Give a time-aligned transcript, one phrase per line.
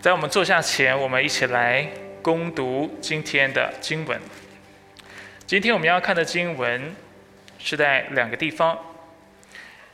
[0.00, 1.86] 在我们坐下前，我们一起来
[2.22, 4.18] 攻读今天的经文。
[5.46, 6.96] 今天我们要看的经文
[7.58, 8.78] 是在两个地方。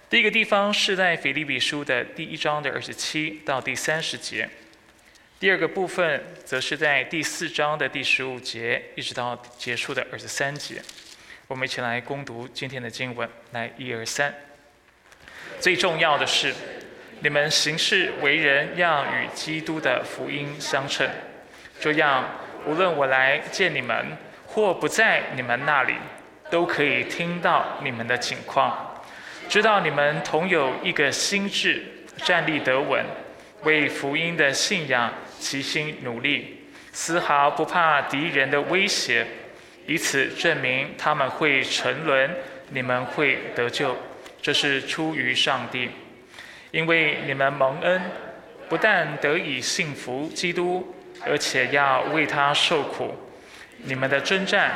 [0.08, 4.48] 第一个地方是在腓立比书的第一章的二十七到第三十节，
[5.40, 10.80] 第二个部分则是在第四章的第十五节一直到结束的二十三节。
[11.48, 14.32] 我们一起来攻读今天的经文，来一二三。
[15.58, 16.54] 最重要的是。
[17.27, 21.11] 你们行事为人要与基督的福音相称，
[21.80, 22.25] 这样
[22.65, 25.95] 无论我来见你们或不在你们那里，
[26.53, 29.03] 都可以听到你们的情况，
[29.48, 31.83] 知道你们同有一个心智，
[32.19, 33.05] 站立得稳，
[33.65, 39.27] 为福音的信仰齐心努力，丝毫不怕敌人的威胁，
[39.89, 42.31] 以此证明他们会沉沦，
[42.70, 43.97] 你们会得救，
[44.41, 45.91] 这是出于上帝。
[46.77, 48.03] 因为你们蒙恩，
[48.69, 50.95] 不但得以信服基督，
[51.25, 53.17] 而且要为他受苦。
[53.78, 54.73] 你们的征战，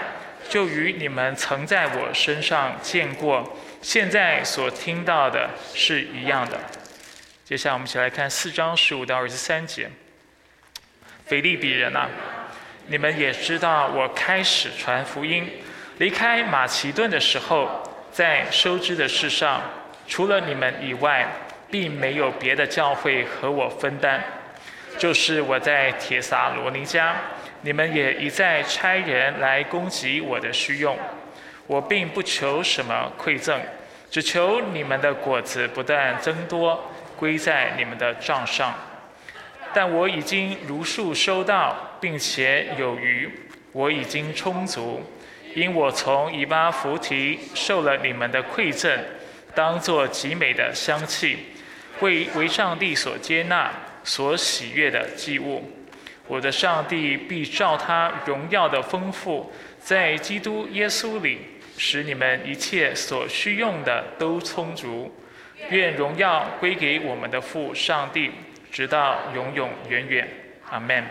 [0.48, 6.58] 就与你们曾在我身上见过、现在所听到的是一样的。
[7.44, 9.90] 接下来，我们一起来看四章十五到二十三节。
[11.26, 12.08] 腓利比人啊，
[12.86, 15.46] 你们也知道，我开始传福音，
[15.98, 19.60] 离开马其顿的时候，在收支的事上，
[20.08, 21.28] 除了你们以外。
[21.70, 24.20] 并没有别的教会和我分担，
[24.98, 27.12] 就是我在铁撒罗尼迦，
[27.62, 30.98] 你们也一再差人来攻击我的需用。
[31.66, 33.60] 我并不求什么馈赠，
[34.10, 38.74] 只求你们的果子不断增多，归在你们的账上。
[39.72, 43.30] 但我已经如数收到，并且有余，
[43.70, 45.00] 我已经充足，
[45.54, 48.98] 因我从以巴弗提受了你们的馈赠，
[49.54, 51.38] 当作极美的香气。
[52.00, 53.70] 为为上帝所接纳、
[54.04, 55.70] 所喜悦的祭物，
[56.26, 61.38] 我的上帝必照他荣耀的丰富，在基督耶稣里，
[61.76, 65.14] 使你们一切所需用的都充足。
[65.68, 68.30] 愿荣耀归给我们的父上帝，
[68.72, 70.28] 直到永永远远。
[70.70, 71.04] 阿门。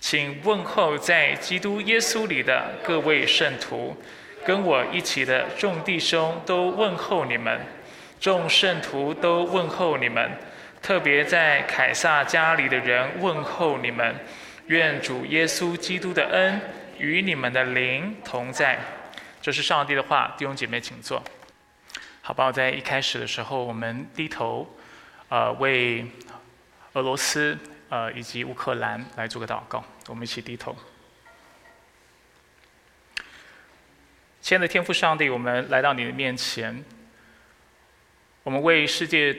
[0.00, 3.96] 请问候在基督耶稣里的各位圣徒，
[4.44, 7.60] 跟我一起的众弟兄都问候你们。
[8.24, 10.30] 众圣徒都问候你们，
[10.80, 14.16] 特别在凯撒家里的人问候你们。
[14.68, 16.58] 愿主耶稣基督的恩
[16.96, 18.80] 与你们的灵同在。
[19.42, 21.22] 这是上帝的话，弟兄姐妹请坐。
[22.22, 24.74] 好吧，在一开始的时候，我们低头，
[25.28, 26.06] 呃，为
[26.94, 27.58] 俄罗斯
[27.90, 29.84] 呃以及乌克兰来做个祷告。
[30.08, 30.74] 我们一起低头。
[34.40, 36.82] 亲爱的天父上帝，我们来到你的面前。
[38.44, 39.34] 我们为世界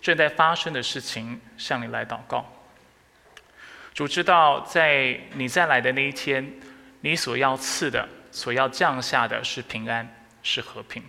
[0.00, 2.44] 正在发生的事情向你来祷告。
[3.92, 6.52] 主知道，在你再来的那一天，
[7.02, 10.08] 你所要赐的、所要降下的是平安，
[10.42, 11.02] 是和平。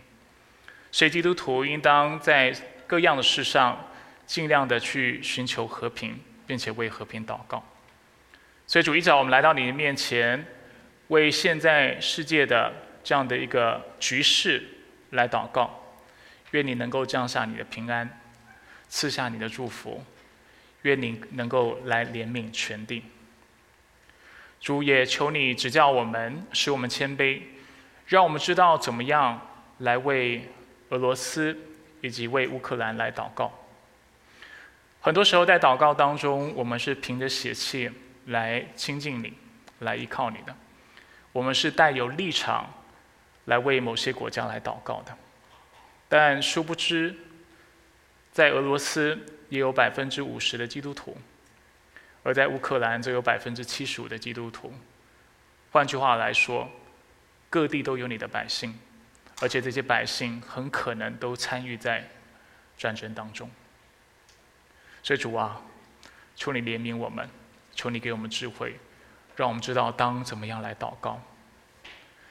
[0.92, 2.54] 所以基督徒应当在
[2.86, 3.92] 各样的事上，
[4.26, 7.64] 尽量的去寻求和平，并且为和平祷告。
[8.66, 10.46] 所以主一早，我们来到你的面前，
[11.08, 12.74] 为现在世界的
[13.06, 14.62] 这样的一个局势
[15.12, 15.87] 来祷告。
[16.52, 18.20] 愿你能够降下你的平安，
[18.90, 20.04] 赐下你的祝福。
[20.84, 23.04] 愿你能够来怜悯全地。
[24.62, 27.42] 主也求你指教我们，使我们谦卑，
[28.06, 29.42] 让我们知道怎么样
[29.80, 30.48] 来为
[30.90, 31.58] 俄罗斯
[32.02, 33.52] 以及为乌克兰来祷告。
[35.02, 37.90] 很多时候在祷告当中，我们是凭着血气
[38.28, 39.34] 来亲近你，
[39.80, 40.56] 来依靠你的。
[41.34, 42.72] 我们是带有立场
[43.46, 45.18] 来为某些国家来祷告的。
[46.10, 47.14] 但殊不知，
[48.32, 49.20] 在俄罗斯
[49.50, 51.18] 也有百分之五十的基督徒，
[52.24, 54.74] 而在乌克兰则有百分之七十五的基督徒。
[55.70, 56.70] 换句话来说，
[57.50, 58.80] 各地都有你的百姓，
[59.42, 62.08] 而且这些百姓很可能都参与在
[62.78, 63.52] 战争当中。
[65.04, 65.62] 所以主啊，
[66.38, 67.30] 求你怜悯我们，
[67.76, 68.80] 求你给我们智慧，
[69.36, 71.22] 让我们知道当怎么样来祷告。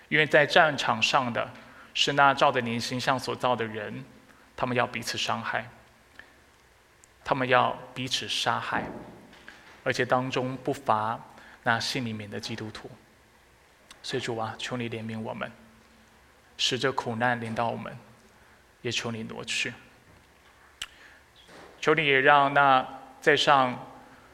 [0.09, 1.53] 因为在战场上的。
[1.99, 4.05] 是那照着你形象所造的人，
[4.55, 5.67] 他们要彼此伤害，
[7.25, 8.85] 他们要彼此杀害，
[9.83, 11.19] 而且当中不乏
[11.63, 12.91] 那心里面的基督徒。
[14.03, 15.51] 所以主啊，求你怜悯我们，
[16.59, 17.99] 使这苦难临到我们，
[18.83, 19.73] 也求你挪去。
[21.81, 22.87] 求你也让那
[23.23, 23.75] 在上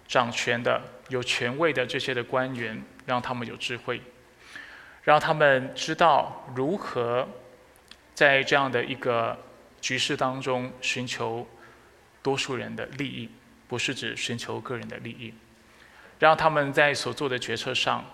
[0.08, 4.02] 掌权的、有权位的这些的官员，让他们有智慧，
[5.04, 7.28] 让他们知道如何。
[8.14, 9.38] 在这样的一个
[9.80, 11.46] 局势当中，寻求
[12.22, 13.28] 多数人的利益，
[13.66, 15.34] 不是指寻求个人的利益，
[16.18, 18.04] 让他们在所做的决策上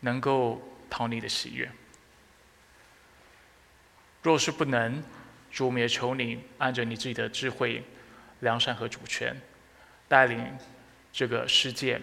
[0.00, 1.70] 能够讨你的喜悦。
[4.22, 5.02] 若是不能，
[5.50, 7.82] 主我们也求你按着你自己的智慧、
[8.40, 9.40] 良善和主权，
[10.08, 10.58] 带领
[11.12, 12.00] 这个世界，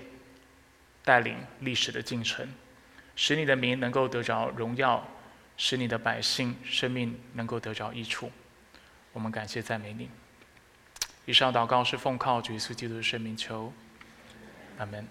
[1.03, 2.47] 带领历史的进程，
[3.15, 5.05] 使你的名能够得着荣耀，
[5.57, 8.31] 使你的百姓生命能够得着益处。
[9.13, 10.09] 我们感谢赞美你。
[11.25, 13.73] 以上祷告是奉靠主耶稣基督的圣名求，
[14.77, 15.07] 阿门。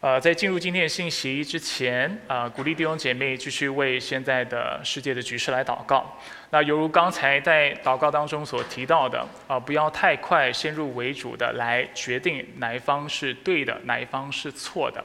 [0.00, 6.16] 呃，在进入今天的信息之前，啊，鼓励弟兄姐妹继续为现在的世界的局势来祷告。
[6.50, 15.04] 那犹如刚才在祷告当中所提到的，啊，不要太快先入为主的来决定哪一方是对的，哪一方是错的，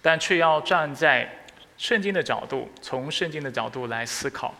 [0.00, 1.28] 但却要站在
[1.78, 4.54] 圣经的角度，从圣经的角度来思考。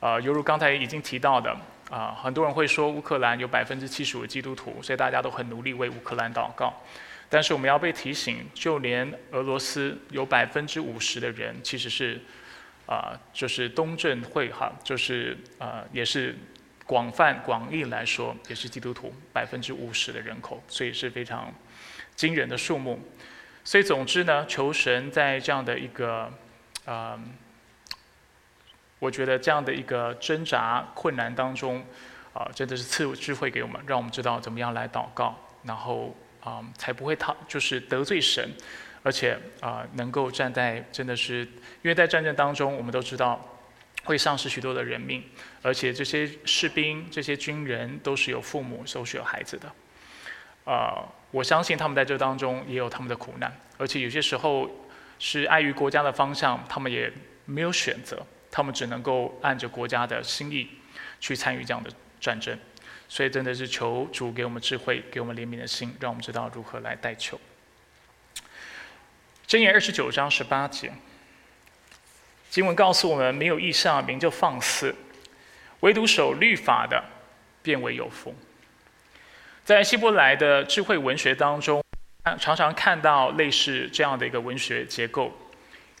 [0.00, 1.56] 呃，犹如刚才已经提到的，
[1.88, 6.74] 啊，很多人会说乌克兰有百分之七十五基督徒，所以大家都很努力为乌克兰祷告。
[7.28, 12.20] 但是我们要被提醒，就连俄罗斯有百分之五十的人其实是，
[12.86, 16.36] 啊，就是东正会哈，就是啊，也是
[16.86, 21.52] 广泛广义来说也是基督徒百分之五十的人口，所以是非常
[22.16, 22.98] 惊人的数目。
[23.62, 26.32] 所以总之呢，求神在这样的一个，
[26.88, 27.18] 啊，
[28.98, 31.84] 我觉得这样的一个挣扎困难当中，
[32.32, 36.14] 啊，真的是赐智慧给我们，让我们知道怎么样来祷告，然后。
[36.40, 38.48] 啊，才不会他就是得罪神，
[39.02, 41.40] 而且啊，能够站在真的是，
[41.82, 43.44] 因为在战争当中，我们都知道
[44.04, 45.22] 会丧失许多的人命，
[45.62, 49.70] 而且这些士兵、这些军人都是有父母、都是有孩子的。
[50.64, 54.70] 啊，我相信他们在这当中也有他们的苦难，而且有些时候
[55.18, 57.12] 是碍于国家的方向，他们也
[57.44, 60.68] 没有选择，他们只能够按着国家的心意
[61.20, 62.58] 去参与这样的战争。
[63.08, 67.40] 所以真的是求主给我们智慧，给我们怜悯的心，让我们知道如何来代求。
[69.46, 70.92] 箴言二十九章十八节，
[72.50, 74.92] 经文告诉我们：没有意象，名就放肆；
[75.80, 77.02] 唯独守律法的，
[77.62, 78.34] 变为有福。
[79.64, 81.82] 在希伯来的智慧文学当中，
[82.36, 85.32] 常常看到类似这样的一个文学结构，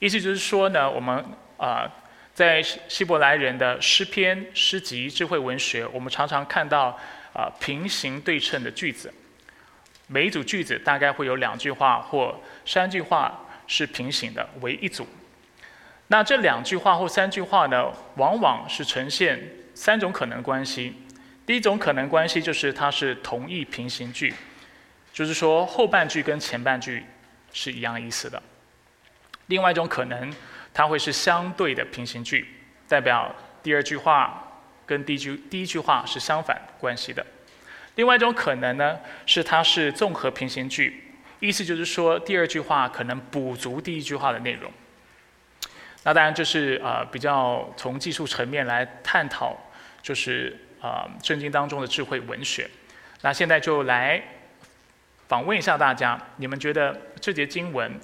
[0.00, 1.24] 意思就是说呢，我们
[1.56, 1.88] 啊。
[2.34, 6.96] 在希伯来人的诗篇、诗集、智慧文学，我们常常看到
[7.32, 9.12] 啊平行对称的句子。
[10.06, 15.04] 每一组句子大概会有两句话或三句话是平行的为一组。
[16.06, 19.36] 那这两句话或三句话呢，往往是呈现
[19.74, 20.94] 三种可能关系。
[21.44, 24.32] 第一种可能关系就是它是同义平行句，
[25.18, 27.02] 就是说后半句跟前半句
[27.52, 28.40] 是一样意思的。
[29.46, 30.32] 另外一种可能。
[30.74, 32.46] 它会是相对的平行句，
[32.86, 33.34] 代表
[33.64, 37.26] 第二句话跟第一句第一句话是相反关系的。
[37.96, 41.02] 另外一种可能呢，是它是综合平行句，
[41.40, 44.70] 意思就是说第二句话可能补足第一句话的内容。
[46.04, 49.56] 那当然这是呃比较从技术层面来探讨，
[50.00, 52.70] 就是啊圣经当中的智慧文学。
[53.22, 54.22] 那现在就来
[55.28, 58.00] 访问一下大家，你们觉得这节经文？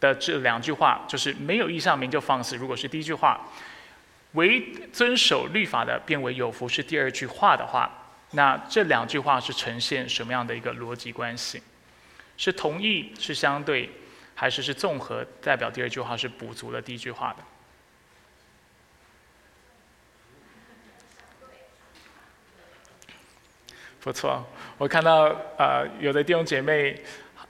[0.00, 2.56] 的这两句话就是没有意象名就放肆。
[2.56, 3.40] 如果是第一句话，
[4.32, 4.60] 唯
[4.92, 7.88] 遵守律法的变为有福是第二句话的话，
[8.32, 11.62] 那这两句话是呈现什么样的一个逻辑关系？
[12.36, 13.88] 是同义是相对，
[14.34, 15.24] 还是是综合？
[15.40, 17.44] 代表第二句话是补足了第一句话的？
[24.02, 24.44] 不错，
[24.78, 27.00] 我看到呃有的弟兄姐妹。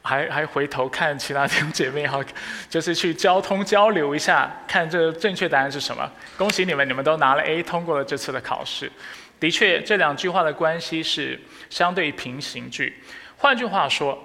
[0.05, 2.21] 还还回头看其他弟兄姐妹哈，
[2.69, 6.11] 就是去交通交流一下，看这正确答案是什么。
[6.37, 8.91] 恭喜你们，你们都拿了 A，通过了这次的考试。
[9.39, 11.41] 的确，这两句话的关系是
[11.71, 13.01] 相对平行句。
[13.37, 14.19] 换句话说，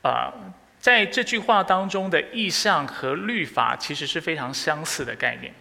[0.00, 0.32] 啊，
[0.80, 5.52] 在这句话当中的意象和律法其实是非常相似的概念。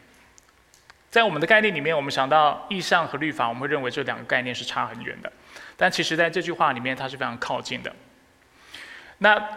[1.18, 5.34] 在我们的概念里面，我们想到意象和律法，我们会认为这两个概念是差很远的。
[5.76, 7.92] 但其实在这句话里面，它是非常靠近的。
[9.18, 9.50] 那，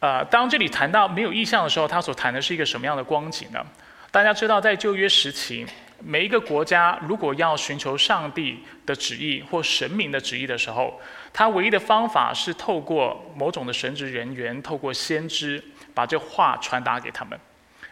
[0.00, 3.64] 呃，当这里谈到没有意象的时候，他所谈的是一个什么样的光景呢？
[4.10, 5.64] 大家知道，在旧约时期，
[6.00, 11.00] 每一个国家如果要寻求上帝的旨意或神明的旨意的时候，
[11.32, 15.62] 他唯一的方法是透过某种的神职人员，透过先知
[15.94, 17.38] 把这话传达给他们。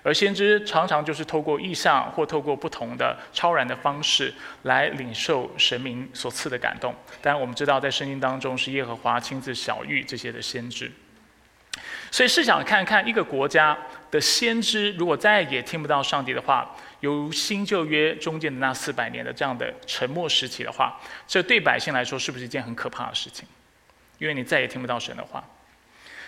[0.05, 4.33] 而先知常常就是透过意象或透过不同的超然的方式
[4.63, 6.95] 来领受神明所赐的感动。
[7.23, 10.93] 当然，我们知道在圣经当中是耶和华亲自小谕这些的先知。
[12.11, 13.77] 所以试想看看，一个国家
[14.11, 23.49] 的先知如果再也听不到上帝的话，由新旧约中间的那四百年的这样的沉默时期的话，这对百姓来说是不是一件很可怕的事情？
[24.19, 25.43] 因为你再也听不到神的话。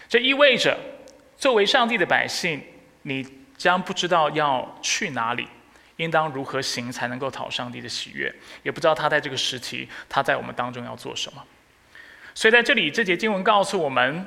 [0.09, 0.77] 这意味着，
[1.37, 2.61] 作为上帝的百姓，
[3.03, 3.25] 你
[3.57, 5.49] 将不知道要去哪里，
[5.97, 11.45] 应当如何行才能够讨上帝的喜悦，也不知道他在这个时期他在我们当中要做什么。
[12.35, 14.27] 所以在这里，这节经文告诉我们：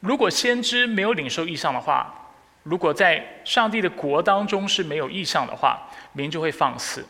[0.00, 2.14] 如果先知没有领受意象的话，
[2.62, 7.02] 如果在上帝的国当中是没有意象的话，民就会放肆，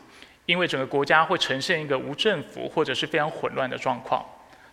[0.45, 4.25] 因为整个国家会呈现一个无政府或者是非常混乱的状况，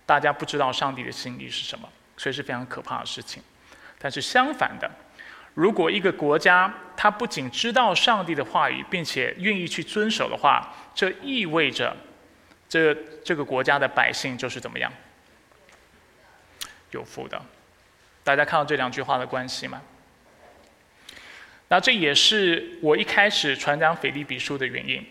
[0.06, 3.42] 大家不知道上帝的心意是什么，所以是非常可怕的事情。
[3.98, 4.88] 但是相反的，
[5.58, 11.96] 如果一个国家它不仅知道上帝的话语，并且愿意去遵守的话，这意味着
[12.68, 14.92] 这这个国家的百姓就是怎么样？
[16.92, 17.42] 有福的，
[18.22, 19.82] 大家看到这两句话的关系吗？
[21.66, 25.04] 那这也是我一开始传讲腓立比书的原因，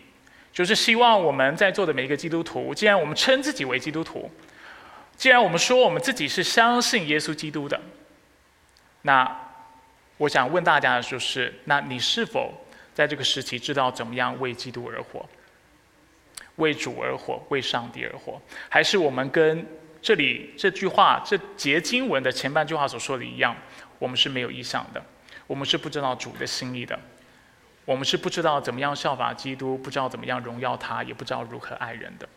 [0.50, 4.30] 就是希望我们在座的每一个基督徒，既然我们称自己为基督徒，
[5.14, 7.78] 既然我们说我们自己是相信耶稣基督的，
[9.02, 9.44] 那
[10.18, 12.52] 我想问大家的就是：那你是否
[12.94, 15.26] 在这个时期知道怎么样为基督而活，
[16.56, 18.38] 为主而活，为上帝而活？
[18.68, 19.66] 还是我们跟？
[20.00, 23.54] 这里这句话，这节经文的前半句话所说的一样，
[23.98, 25.04] 我们是没有意向的，
[25.48, 26.96] 我们是不知道主的心意的，
[27.84, 32.28] 我们是不知道怎么样效法基督，不知道怎么样荣耀他，也不知道如何爱人的。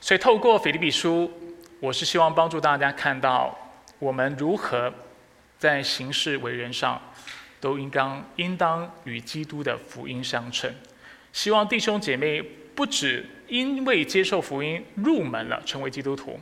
[0.00, 1.32] 所以透过腓立比书，
[1.78, 3.56] 我是希望帮助大家看到，
[4.00, 4.92] 我们如何
[5.60, 7.00] 在行事为人上，
[7.60, 10.74] 都应当应当与基督的福音相称。
[11.32, 12.42] 希望弟兄姐妹
[12.74, 13.24] 不止。
[13.50, 16.38] 因为接受福音入门了，成为基督徒，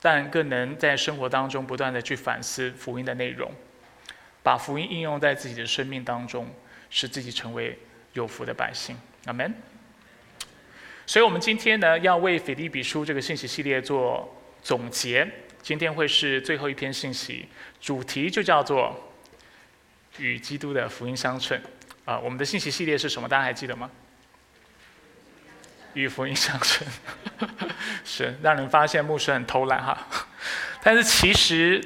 [0.00, 3.48] 但更能在生活当中不断的去反思福音的内容，
[4.42, 6.52] 把福音应用在自己的生命当中，
[6.90, 7.78] 使自己成为
[8.14, 8.96] 有福的百姓。
[9.26, 9.54] 阿门。
[11.06, 14.28] 所以，我们今天呢，要为腓立比书这个信息系列做
[14.64, 15.24] 总结。
[15.62, 17.46] 今天会是最后一篇信息，
[17.86, 19.12] 主题就叫做
[20.18, 21.56] 与基督的福音相称。
[22.04, 23.28] 啊，我们的信息系列是什么？
[23.28, 23.88] 大家还记得吗？
[25.94, 26.84] 与福音相称，
[28.04, 29.96] 是让人发现牧师很偷懒哈。
[30.82, 31.80] 但是其实，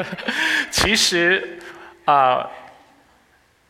[0.70, 1.58] 其实
[2.04, 2.46] 啊，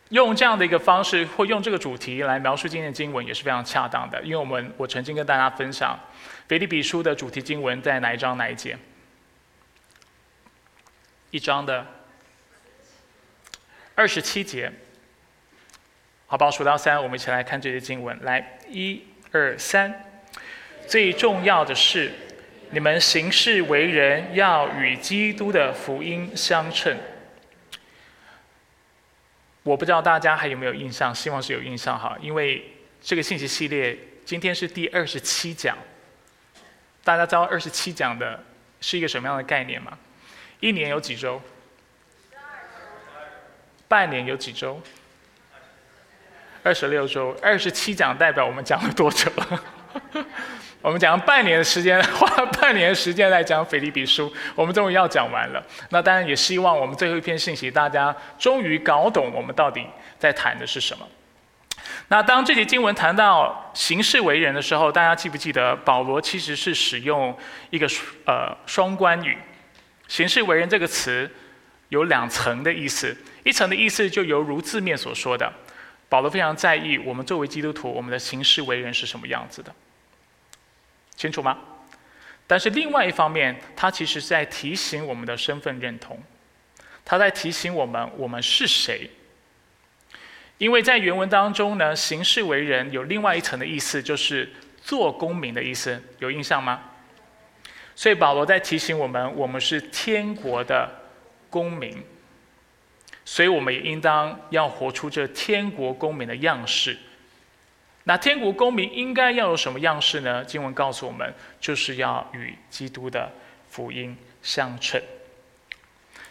[0.09, 4.21] 用这样的一个方式或用这个主题来描述今天的经文也是非常恰当的。
[4.23, 5.97] 因为我们我曾经跟大家分享，
[6.49, 8.76] 腓立比书的主题经文在哪一章哪一节？
[11.30, 11.87] 一章的
[13.95, 14.73] 二十七节。
[16.26, 18.18] 好，吧，数到三，我们一起来看这些经文。
[18.23, 19.02] 来，一。
[19.33, 19.92] 二三，
[20.87, 22.11] 最重要的是，
[22.71, 26.97] 你们行事为人要与基督的福音相称。
[29.62, 32.64] 我不知道大家还有没有印象，希望是有印象哈，因为
[33.02, 35.76] 这个信息系列今天是第二十七讲。
[37.04, 38.42] 大家知道二十七讲的
[38.80, 39.99] 是一个什么样的概念吗？
[40.61, 41.41] 一年有几周？
[43.89, 44.81] 半年有几周？
[46.63, 49.31] 二十六周，二十七讲代表我们讲了多久？
[50.83, 55.65] 我们讲了半年的时间，花了半年的时间来讲腓立比书，我们终于要讲完了。
[55.91, 59.87] 那当然也希望我们最后一篇信息，大家终于搞懂我们到底
[60.19, 61.07] 在谈的是什么。
[62.09, 67.37] 那当这节经文谈到行事为人的时候，大家记不记得保罗其实是使用
[67.71, 67.89] 一个
[68.25, 69.37] 呃双关语？
[70.09, 71.31] 行事为人这个词
[71.89, 75.53] 有两层的意思，一层的意思就犹如字面所说的。
[76.09, 79.75] 保罗非常在意我们作为基督徒，我们的行事为人是什么样子的，
[81.17, 81.59] 清楚吗？
[82.47, 86.23] 但是另外一方面，他其实在提醒我们的身份认同，
[87.05, 89.11] 他在提醒我们我们是谁。
[90.59, 94.49] 因为在原文当中呢，行事为人有另外一层的意思，就是
[94.81, 96.83] 做公民的意思，有印象吗？
[97.97, 100.88] 所以保罗在提醒我们，我们是天国的
[101.50, 102.00] 公民。
[103.29, 106.97] 所以我们也应当要活出这天国公民的样式。
[108.05, 110.45] 那天国公民应该要有什么样式呢？
[110.45, 113.33] 经文告诉我们，就是要与基督的
[113.69, 115.03] 福音相称。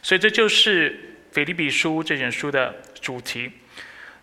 [0.01, 3.51] 所以这就是腓立比书这卷书的主题。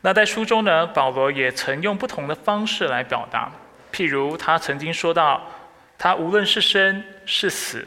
[0.00, 3.52] 那在书中呢，保罗也曾用不同的方式来表达。
[3.92, 5.46] 譬如他曾经说到，
[6.02, 7.86] 他无论是生是死，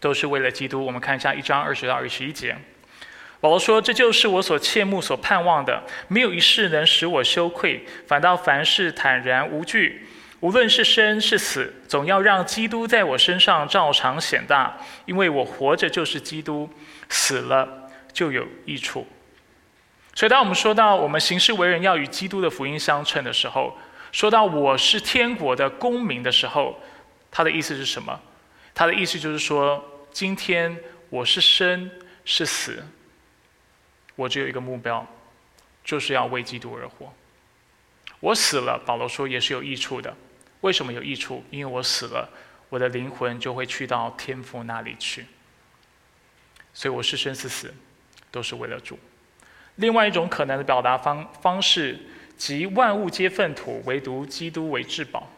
[0.00, 0.84] 都是为了基督。
[0.84, 2.56] 我们看一下一章二十到二十一节。
[3.40, 5.84] 保罗说：“这就是我所切慕、所盼望的。
[6.08, 10.08] 没有一事能使我羞愧，反倒凡事坦然无惧。
[10.40, 14.76] 无论是生是死，总要让基督在我身上照常显大。
[15.06, 16.68] 因为我活着就是基督，
[17.08, 19.06] 死了就有益处。”
[20.12, 23.78] 所以，当我们说到我们行事为人要与基督的福音相称的时候，
[24.10, 26.82] 说到我是天国的公民的时候，
[27.38, 28.20] 他的意思是什么？
[28.74, 30.76] 他的意思就是说，今天
[31.08, 31.88] 我是生
[32.24, 32.84] 是死，
[34.16, 35.06] 我只有一个目标，
[35.84, 37.14] 就是要为基督而活。
[38.18, 40.16] 我死了，保罗说也是有益处的。
[40.62, 41.44] 为什么有益处？
[41.52, 42.28] 因为我死了，
[42.70, 45.24] 我的灵魂就会去到天父那里去。
[46.74, 47.72] 所以我是生是死，
[48.32, 48.98] 都是为了主。
[49.76, 52.00] 另外一种可能的表达方方式，
[52.36, 55.30] 即万物皆粪土，唯独基督为至宝。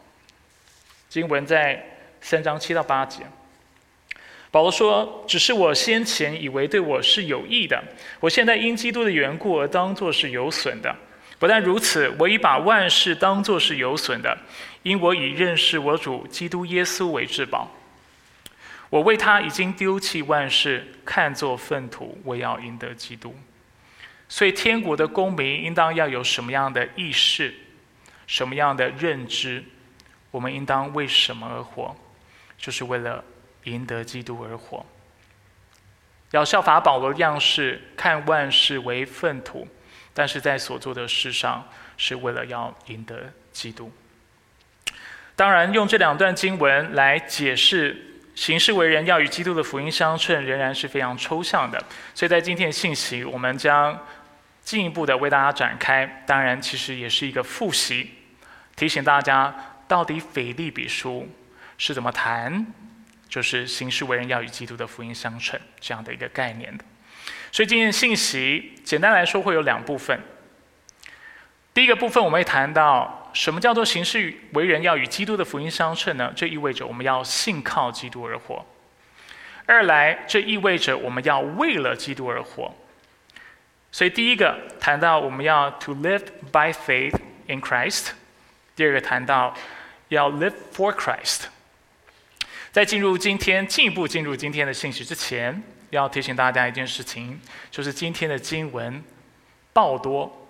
[1.11, 1.83] 经文在
[2.21, 3.23] 三章七到八节，
[4.49, 7.83] 保罗说：“只是我先前以为对我是有益的，
[8.21, 10.95] 我现在因基督的缘故而当作是有损的。
[11.37, 14.37] 不但如此，我已把万事当作是有损的，
[14.83, 17.69] 因我以认识我主基督耶稣为至宝。
[18.89, 23.35] 我为他已经丢弃万事，看作粪土，我要赢得基督。”
[24.29, 27.53] 所以，天国的公民应当要有什么样的意识，
[28.27, 29.61] 什么样的认知？
[30.31, 31.95] 我们应当为什么而活？
[32.57, 33.23] 就是为了
[33.65, 34.85] 赢得基督而活。
[36.31, 39.67] 要效法保罗的样式，看万事为粪土，
[40.13, 43.91] 但是在所做的事上，是为了要赢得基督。
[45.35, 48.07] 当然，用这两段经文来解释。
[48.33, 51.77] 行事为人要与基督的福音相称，仍然是非常抽象的。
[52.15, 54.07] 所以在今天的信息，我们将
[54.61, 56.23] 进一步的为大家展开。
[56.25, 58.09] 当然，其实也是一个复习，
[58.77, 59.53] 提醒大家
[59.91, 61.27] 到底腓利比书
[61.77, 62.65] 是怎么谈，
[63.27, 66.85] 就是行事为人要与基督的福音相称这样的一个概念的。
[67.51, 70.17] 所以今天的信息，简单来说会有两部分。
[71.73, 73.17] 第一个部分，我们会谈到。
[73.33, 76.31] 什么叫做行事为人要与基督的福音相称呢？
[76.35, 78.65] 这意味着我们要信靠基督而活。
[79.65, 82.73] 二来，这意味着我们要为了基督而活。
[83.89, 87.17] 所以，第一个谈到我们要 to live by faith
[87.47, 88.11] in Christ，
[88.75, 89.53] 第二个谈到
[90.15, 91.43] 要 live for Christ。
[92.71, 99.01] 在进入今天进一步进入今天的信息之前，要提醒大家一件事情，就是今天的经文
[99.71, 100.49] 爆多。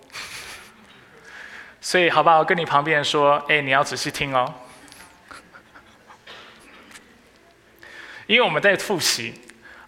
[1.79, 2.43] 所以，好不好？
[2.43, 4.51] 跟你旁边说，哎，你要仔细听哦。
[8.25, 9.33] 因为我们在复习，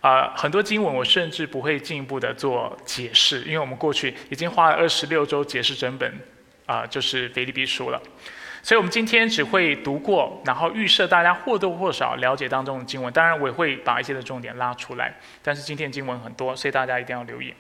[0.02, 6.20] 啊，很多经文我甚至不会进一步的做解释，因为我们过去已经花了二十六周解释整本，
[6.68, 8.00] 啊，就是腓立比书了。
[8.64, 13.12] 所以我们今天只会读过，然后预设大家或多或少了解当中的经文。
[13.14, 17.54] 当然，我也会把一些的重点拉出来，但是今天经文很多，所以大家一定要留意。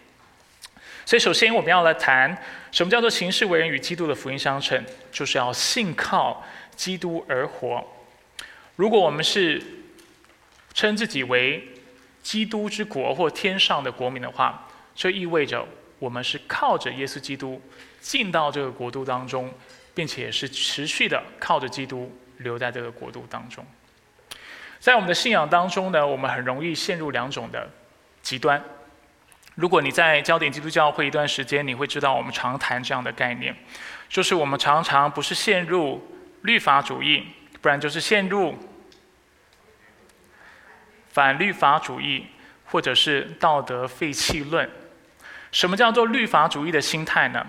[1.06, 2.36] 所以，首先我们要来谈
[2.72, 6.42] 什么叫做行事为人与基督的福音相称，就是要信靠
[6.78, 7.86] 基督而活。
[8.78, 9.62] 如果我们是
[10.74, 11.68] 称自己为
[12.22, 15.68] 基督之国或天上的国民的话，这意味着
[16.00, 17.62] 我们是靠着耶稣基督
[18.00, 19.54] 进到这个国度当中，
[19.94, 23.66] 并且是持续的靠着基督留在这个国度当中。
[24.80, 27.70] 在我们的信仰当中呢，我们很容易陷入两种的
[28.22, 28.62] 极端。
[29.56, 33.56] 如果你在焦点基督教会一段时间，你会知道我们常谈这样的概念，
[34.10, 36.06] 就是我们常常不是陷入
[36.42, 37.28] 律法主义，
[37.62, 38.58] 不然就是陷入
[41.10, 42.26] 反律法主义，
[42.66, 44.68] 或者是道德废弃论。
[45.52, 47.46] 什么叫做律法主义的心态呢？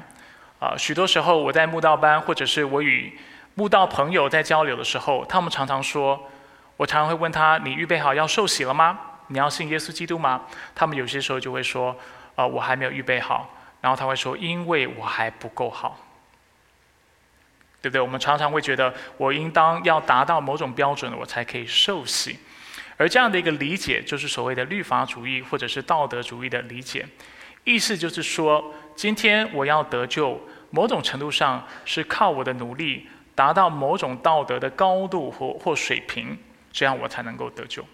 [0.65, 3.13] 啊，许多时候我在慕道班，或者是我与
[3.55, 6.31] 慕道朋友在交流的时候，他们常常说，
[6.79, 8.99] 我常常会问他：你预备好要受洗了吗？
[9.27, 10.47] 你要信耶稣基督吗？
[10.75, 11.95] 他们有些时候就会说
[12.37, 15.99] ：“呃，我还没有预备好。”然后他会说：“因为我还不够好，
[17.83, 22.39] 对不对？”我们常常会觉得，我应当要达到某种标准，我才可以受洗。
[22.97, 27.07] 而这样的一个理解，就是所谓的律法主义或者是道德主义的理解。
[27.65, 30.39] 意思就是说，今天我要得救，
[30.75, 33.07] 某种程度上是靠我的努力
[33.37, 36.37] 达到某种道德的高度或或水平，
[36.73, 37.87] 这样我才能够得救。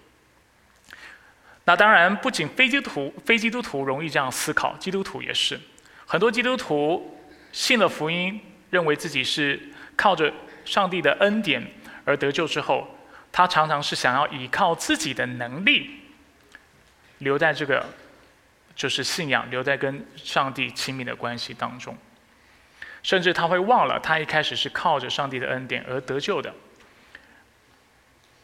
[1.65, 5.61] 那当然，不仅非基督徒、非基督徒容易这样思考，基督徒也是。
[6.07, 7.21] 很多基督徒
[7.53, 8.41] 信了福音，
[8.71, 9.61] 认为自己是
[9.95, 10.33] 靠着
[10.65, 11.63] 上帝的恩典
[12.07, 12.89] 而得救之后，
[13.31, 15.91] 他常常是想要依靠自己的能力
[17.19, 17.85] 留在这个
[18.75, 21.97] 就是信仰，留在跟上帝亲密的关系当中，
[23.03, 26.53] 甚至他会忘了他一开始是靠着上帝的恩典而得救的。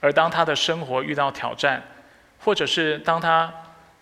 [0.01, 1.83] 而当他的生活遇到挑战，
[2.39, 3.53] 或者是当他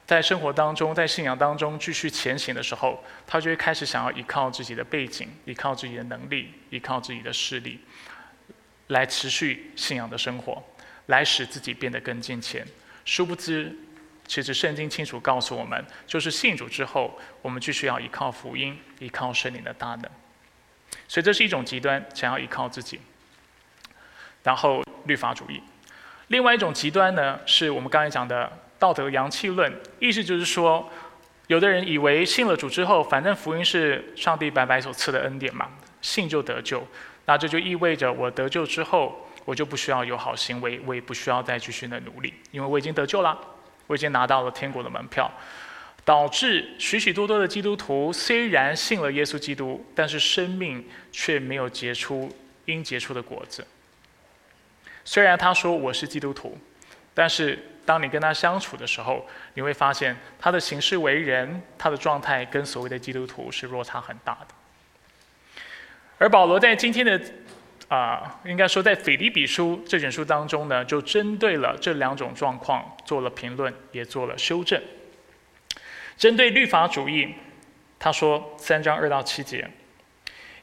[0.07, 7.81] 在生活当中、在信仰当中继续前行的时候，他就会开始想要依靠自己的背景、依靠自己的能力、依靠自己的势力，
[8.89, 10.63] 来持续信仰的生活，
[11.07, 12.67] 来使自己变得更近前。
[13.07, 13.75] 殊不知，
[14.27, 20.11] 其实圣经清楚告诉我们，就是信主之后，我们继续要依靠福音，依靠圣灵的大能。
[21.09, 23.01] 所以这是一种极端，想要依靠自己。
[24.43, 25.63] 然后律法主义，
[26.29, 30.89] 另外一种极端呢，是我们刚才讲的道德阳气论，意思就是说，
[31.47, 35.71] 有的人以为信了主之后，反正福音是上帝白白所赐的恩典嘛，
[36.03, 36.87] 信就得救，
[37.27, 43.39] 那这就意味着我得救之后，我就不需要有好行为，我也不需要再继续的努力，因为我已经得救了。
[43.87, 45.31] 我已经拿到了天国的门票，
[46.05, 52.31] 导致许许多多的基督徒虽然信了耶稣基督，但是生命却没有结出
[52.67, 53.67] 应结出的果子。
[55.05, 56.59] 虽然他说我是基督徒，
[57.15, 64.55] 但是当你跟他相处的时候，你会发现他的行事为人，他的状态跟所谓的基督徒是落差很大的。
[66.19, 67.21] 而保罗在今天的。
[67.89, 74.83] 啊，应该说，在腓立比书这卷书当中呢，就针对了这两种状况做了评论，也做了修正。
[76.17, 77.35] 针对律法主义，
[77.99, 79.69] 他说三章二到七节，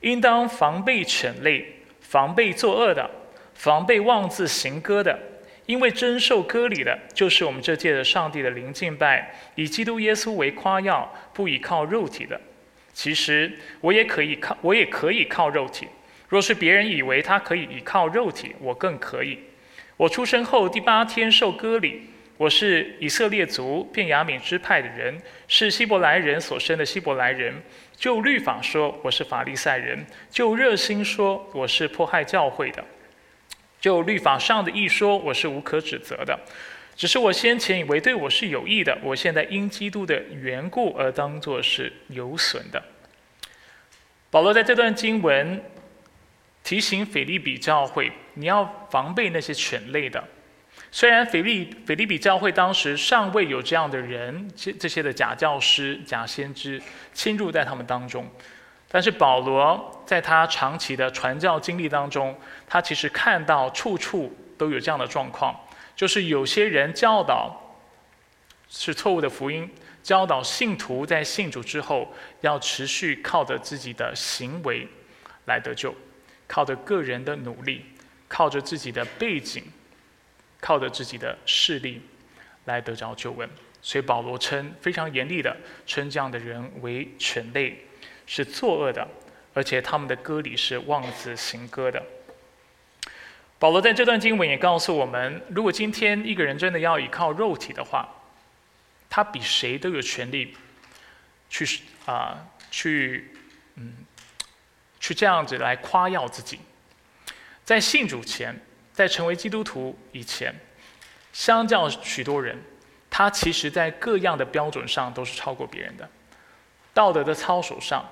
[0.02, 1.66] 应当防备犬类，
[2.00, 3.10] 防备作恶的，
[3.54, 5.18] 防备妄自行歌的，
[5.66, 12.40] 因为真受割礼的，就是我们这届的上帝的灵敬拜，以基督耶稣为夸耀，不依靠肉体的。
[12.94, 15.88] 其实我也可以靠，我也可以靠肉体。
[16.28, 19.40] 若是别人以为他可以依靠肉体，我更可以。
[19.98, 22.08] 我出生后第八天受割礼，
[22.42, 25.16] 我是以色列族便雅悯支派的人，
[25.48, 27.54] 是希伯来人所生的希伯来人。
[27.96, 30.00] 就律法说，我是法利赛人；
[30.32, 32.82] 就热心说，我是迫害教会的；
[33.80, 36.40] 就律法上的一说，我是无可指责的。
[36.96, 42.84] 只是我先前以为对我是有益的，我现在因基督的缘故而当作是有损的。
[44.32, 45.64] 保罗在这段经文。
[46.64, 50.24] 提醒腓利比教会，你要防备那些犬类的。
[50.94, 56.82] 虽然腓利腓利比教会当时尚未有这样的人，这这些的假教师、假先知
[57.14, 58.30] 侵入在他们当中，
[58.90, 65.58] 但是保罗在他长期的传教经历当中，他其实看到处处都有这样的状况，
[65.96, 67.56] 就是有些人教导
[68.70, 69.70] 是错误的福音，
[70.04, 74.86] 教导信徒在信主之后要持续靠着自己的行为
[75.46, 75.96] 来得救。
[76.48, 77.86] 靠着个人的努力，
[78.28, 79.64] 靠着自己的背景，
[80.62, 82.02] 靠着自己的势力，
[82.66, 83.50] 来得着救恩。
[83.82, 87.84] 所以保罗称非常严厉的称这样的人为犬类，
[88.26, 89.06] 是作恶的，
[89.54, 92.02] 而且他们的歌里是妄自行歌的。
[93.58, 98.08] 保罗在这段经文也告诉我们：如果今天一个人真的要依靠肉体的话，
[99.10, 100.56] 他比谁都有权利
[101.50, 103.36] 去啊去
[103.76, 103.94] 嗯。
[105.04, 106.60] 去这样子来夸耀自己，
[107.66, 108.56] 在信主前，
[108.94, 110.54] 在成为基督徒以前，
[111.34, 112.58] 相较许多人，
[113.10, 116.10] 他其实在各样的标准上都是超过别人的，
[116.94, 118.06] 道德的操守上，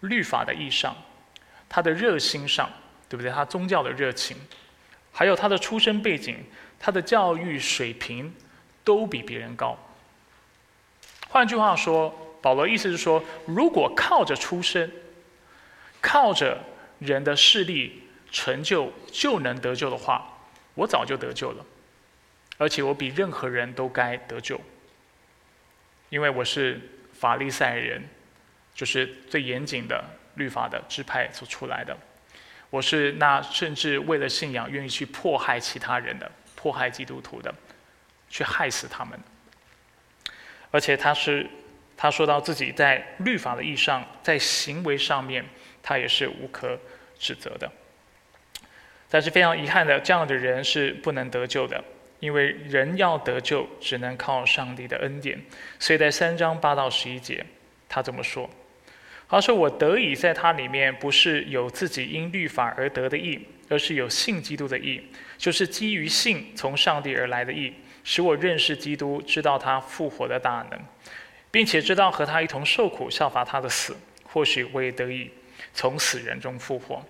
[0.00, 0.96] 律法的意义上，
[1.68, 2.70] 他的热心上，
[3.08, 3.30] 对不对？
[3.30, 4.36] 他宗教的热情，
[5.12, 6.36] 还有他的出身背景，
[6.78, 8.34] 他的教育水平，
[8.82, 9.78] 都比别人高。
[11.28, 14.90] 换句话说，保罗意思是说，如果靠着出身，
[16.00, 16.58] 靠着
[16.98, 20.26] 人的势力成就就能得救的话，
[20.74, 21.64] 我早就得救了，
[22.58, 24.60] 而且我比任何人都该得救，
[26.08, 26.80] 因为我是
[27.12, 28.02] 法利赛人，
[28.74, 30.02] 就是最严谨的
[30.34, 31.96] 律法的支派所出来的，
[32.70, 37.54] 我是那甚至为了信仰愿意去迫害其他人的，迫害基督徒的，
[38.28, 39.20] 去害死他们，
[40.70, 41.46] 而且他是
[41.96, 45.44] 他说到自己在律法的意义上，在行为上面。
[45.84, 46.78] 他也是无可
[47.18, 47.68] 指责的，
[49.12, 51.84] 但是非常遗憾的，这样的人是不能得救的，
[52.18, 55.38] 因为人要得救，只能靠上帝的恩典。
[55.78, 57.44] 所以在三章八到十一节，
[57.90, 58.48] 他这么说
[59.28, 65.02] ：“他说我得以在他里面，不是有自己因律法而得的义，而是有信基督的义，
[65.36, 67.70] 就是基于信从上帝而来的义，
[68.04, 70.80] 使我认识基督，知道他复活的大能，
[71.50, 73.94] 并且知道和他一同受苦，效法他的死，
[74.24, 75.30] 或许我也得以。”
[75.74, 77.02] 从死人中复活。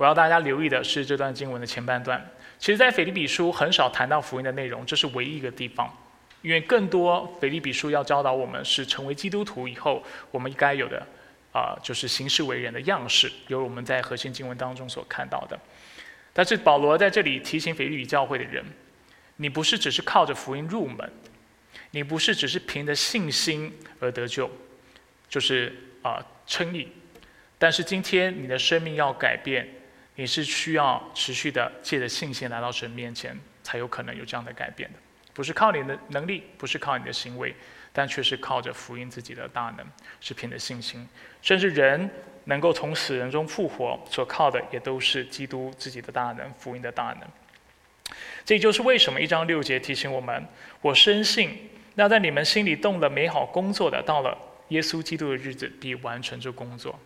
[0.00, 2.26] 我要大家留意的是这段经文的前半段。
[2.58, 5.94] 其实，在腓立比书很少谈到福音的内容，这是唯一一个地方。
[6.40, 11.06] 因为更多腓立比书要教导我们是成为基督徒以后，我们应该有的
[11.52, 15.60] 啊，就是行事为人的样式，有我们在核心经文当中所看到的。
[16.32, 18.64] 但是保罗在这里提醒腓立比教会的人：，
[19.36, 21.12] 你不是只是靠着福音入门，
[21.90, 24.50] 你不是只是凭着信心而得救，
[25.28, 26.88] 就是啊称义。
[27.58, 29.68] 但是今天你的生命要改变，
[30.20, 34.98] 你是需要持续的借着信心来到神面前，才有可能有这样的改变的。
[35.32, 37.56] 不是靠你的能力，不是靠你的行为，
[37.90, 39.86] 但却是靠着福音自己的大能，
[40.20, 41.08] 是凭着信心。
[41.40, 42.10] 甚至人
[42.44, 48.14] 能够从死人中复活，所靠的也都是基督自己的大能，福音的大能。
[48.44, 50.46] 这就是为什么一章六节提醒我们：
[50.82, 54.36] 我深信，那在你们心里动了美好工作的，到了
[54.68, 57.00] 耶稣基督的日子，必完成这工作。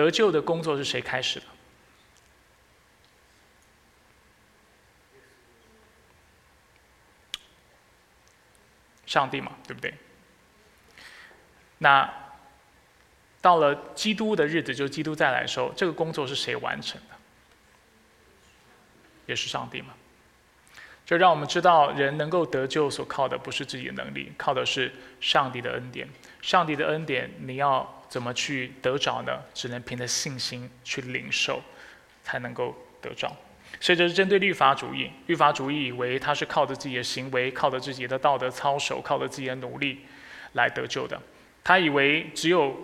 [0.00, 1.46] 得救的工作是谁开始的？
[9.04, 9.92] 上帝嘛，对不对？
[11.76, 12.10] 那
[13.42, 17.16] 到了基督的日子，就是基督再来的时候，这个工作是谁完成的？
[19.26, 19.92] 也是上帝嘛。
[21.04, 26.08] 这让我们知道，人能够得救，所靠的不是自己的能力，靠的是上帝的恩典。
[26.40, 29.40] 上帝的恩典，你要怎么去得着呢？
[29.54, 31.62] 只能凭着信心去领受，
[32.24, 33.34] 才能够得着。
[33.80, 35.08] 所以这是针对律法主义。
[35.28, 40.00] 律法主义以为他是靠着自己的行为，靠着自己的道德操守，靠着自己的努力
[40.54, 41.18] 来得救的。
[41.62, 42.76] 他以为只有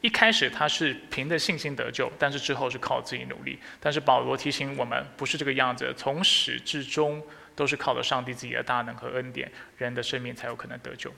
[0.00, 3.56] 一开始他是凭着信心得救，但是之后是靠自己努力。
[3.78, 5.94] 但是保罗提醒我们，不是这个样子。
[5.96, 7.22] 从始至终
[7.54, 11.14] 都是靠着上帝自己的大能和恩典，人的生命才有可能得救。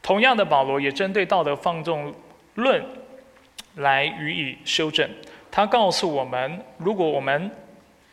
[0.00, 2.14] 同样的，保罗也针对道德放纵
[2.54, 2.84] 论
[3.76, 5.08] 来予以修正。
[5.50, 7.50] 他告诉我们，如果我们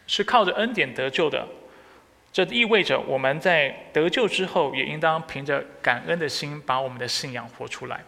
[0.05, 1.47] 是靠着恩典得救的，
[2.31, 8.03] 这意味着我们在得救之后，也应当凭着感恩的心，把我们的信仰活出来。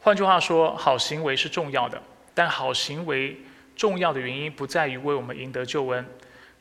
[0.00, 2.02] 换句话说，好行为是重要的，
[2.34, 3.36] 但好行为
[3.74, 6.06] 重要的原因不在于为我们赢得救恩，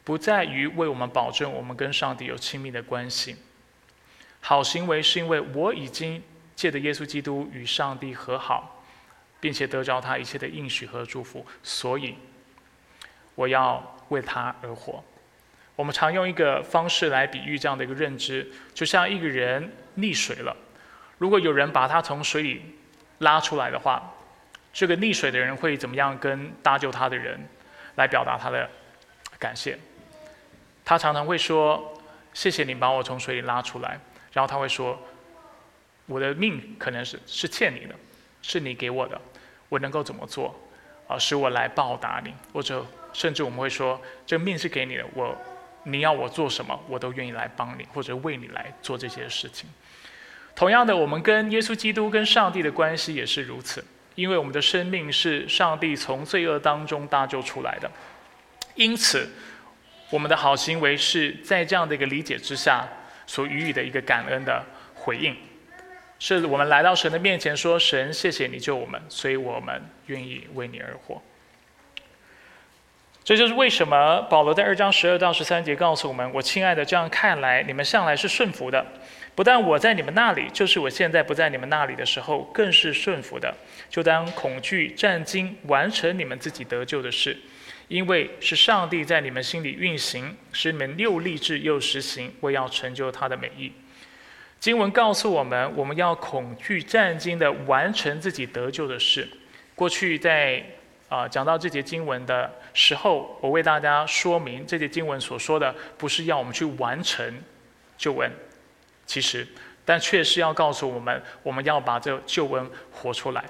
[0.03, 3.35] 不在于为我们保证我们跟上帝有亲密的关系。
[4.39, 6.23] 好行为是因为我已经
[6.55, 8.83] 借着耶稣基督与上帝和好，
[9.39, 12.15] 并且得着他一切的应许和祝福，所以。
[13.35, 15.03] 我要为他而活。
[15.75, 20.55] 我们常用一个方式来比喻这样的一个认知，就像一个人溺水了，
[21.17, 22.61] 如果有人把他从水里
[23.17, 24.13] 拉出来的话，
[24.71, 27.39] 这个溺水的人会怎么样跟搭救他的人
[27.95, 28.69] 来表达他的
[29.39, 29.79] 感谢？
[30.85, 31.99] 他常常会说
[32.35, 33.99] ：“谢谢你把我从水里拉出来。”
[34.31, 35.01] 然后他会说
[36.05, 37.95] ：“我的命可能是是欠你的，
[38.41, 39.19] 是你给我的，
[39.69, 40.53] 我能够怎么做
[41.07, 45.37] 啊，使我来报答你，或者？”甚至我们会说，这命是给你的，我，
[45.83, 49.69] 你要我做什么，我都愿意来帮你，或者为你来做这些事情。
[50.55, 53.85] 同样的，我们跟耶稣基督、跟上帝的关系也是如此，
[54.15, 57.91] 因为我们的生命是上帝从罪恶当中搭救出来的，
[58.73, 59.29] 因此，
[60.09, 62.87] 我们的好行为是在这样的一个理解之下
[63.27, 65.37] 所予以的一个感恩的回应，
[66.19, 71.21] 是我们来到神的面前说：“神，谢谢你救我们，所以我们愿意为你而活。”
[73.23, 78.85] 这就是为什么保罗在二章十二到十三节告诉我们：“我亲爱的，这样看来，你们向来是顺服的。
[79.33, 83.55] 不但我在你们那里，就是我现在不在你们那里的时候，更是顺服的。
[83.89, 87.37] 就当恐惧战惊，完成你们自己得救的事，
[87.87, 93.71] 因为是上帝在你们心里运行，使你们又立志又实行，为要成就他的美意。”
[94.63, 99.27] 经文告诉我们，我们要恐惧战惊的完成自己得救的事。
[99.75, 100.63] 过去在。
[101.09, 107.31] 啊，讲到这节经文的时候，我为大家说明这节经文所说的不是要我们去完成
[107.97, 108.31] 救恩，
[109.05, 109.45] 其实，
[109.85, 113.43] 但却是要告诉我们，我们要把这救恩活出来。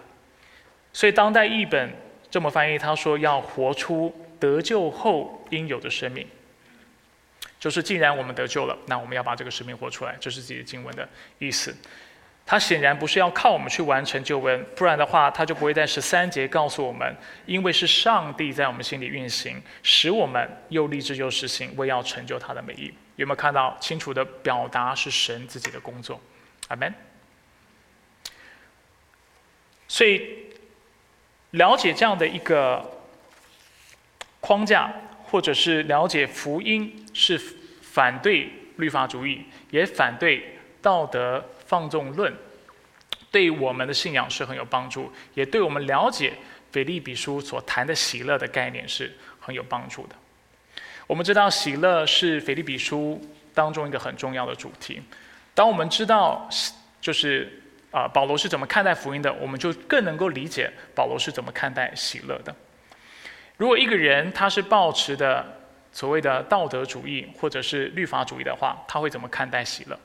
[0.91, 1.89] 所以当代译本
[2.29, 6.27] 这么翻译，他说要活出得救后应有的生命，
[7.63, 11.07] 就是既然我们得救了，那我们要把这个生命活出来，这是这节经文的
[11.39, 11.73] 意思。
[12.45, 22.93] 他显然不是要靠我们去完成救恩，不然的话，他就不会在十三节告诉我们，因为是上帝在我们心里运行，使我们又立志又实行，为要成就他的美意。
[23.15, 26.19] 有没有看到清楚的表达是神自己的工作？
[26.67, 26.93] 阿门。
[29.87, 30.49] 所以
[31.51, 32.99] 了解这样的一个
[34.41, 34.91] 框架，
[35.33, 37.41] 或者是了解福音是
[37.81, 41.43] 反对律法主义，也反对道德。
[41.65, 42.31] 放纵论
[43.31, 46.33] 对我们的信仰是很有帮助，也对我们了解
[46.71, 50.15] 腓利比书所谈的喜乐的概念是很有帮助的。
[51.07, 53.19] 我们知道喜乐是腓利比书
[53.55, 55.01] 当中一个很重要的主题。
[55.55, 56.47] 当我们知道
[57.01, 62.55] 就是啊保罗是怎么看待福音的，我们就更能够理解保罗是怎么看待喜乐的。
[63.57, 65.45] 如果一个人他是抱持的
[65.91, 69.97] 所谓的道德主义或者是律法主义的话，他会怎么看待喜乐？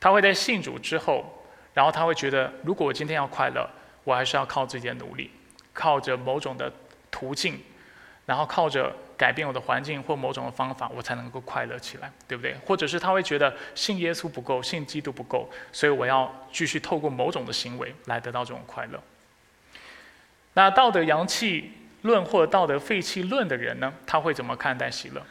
[0.00, 3.68] 他会在信主之后，然后他会觉得，如果我今天要快乐，
[4.02, 5.30] 我还是要靠自己的努力，
[5.72, 6.72] 靠着某种的
[7.10, 7.62] 途径，
[8.26, 12.54] 然后靠着改变我的环境或某种的方法，我才能够快乐起来，对不对？
[12.66, 19.02] 或者是他会觉得信耶稣不够，信基督不够，所以我要继续透过某种的行为来得到这种快乐。
[20.54, 21.72] 那道德阳气
[22.02, 23.92] 论或道德废弃论的人呢？
[24.06, 25.22] 他会怎么看待喜乐？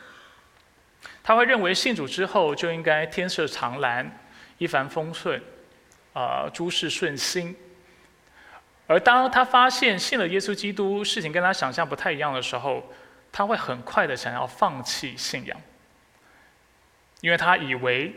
[1.24, 4.20] 他会认为信主之后就应该天色长蓝，
[4.58, 5.42] 一帆风顺，
[6.14, 7.56] 呃，诸事顺心。
[8.88, 12.84] 而当他发现信了耶稣基督，事情跟他想象不太一样的时候，
[13.32, 15.60] 他会很快的想要放弃信仰，
[17.22, 18.14] 因为他以为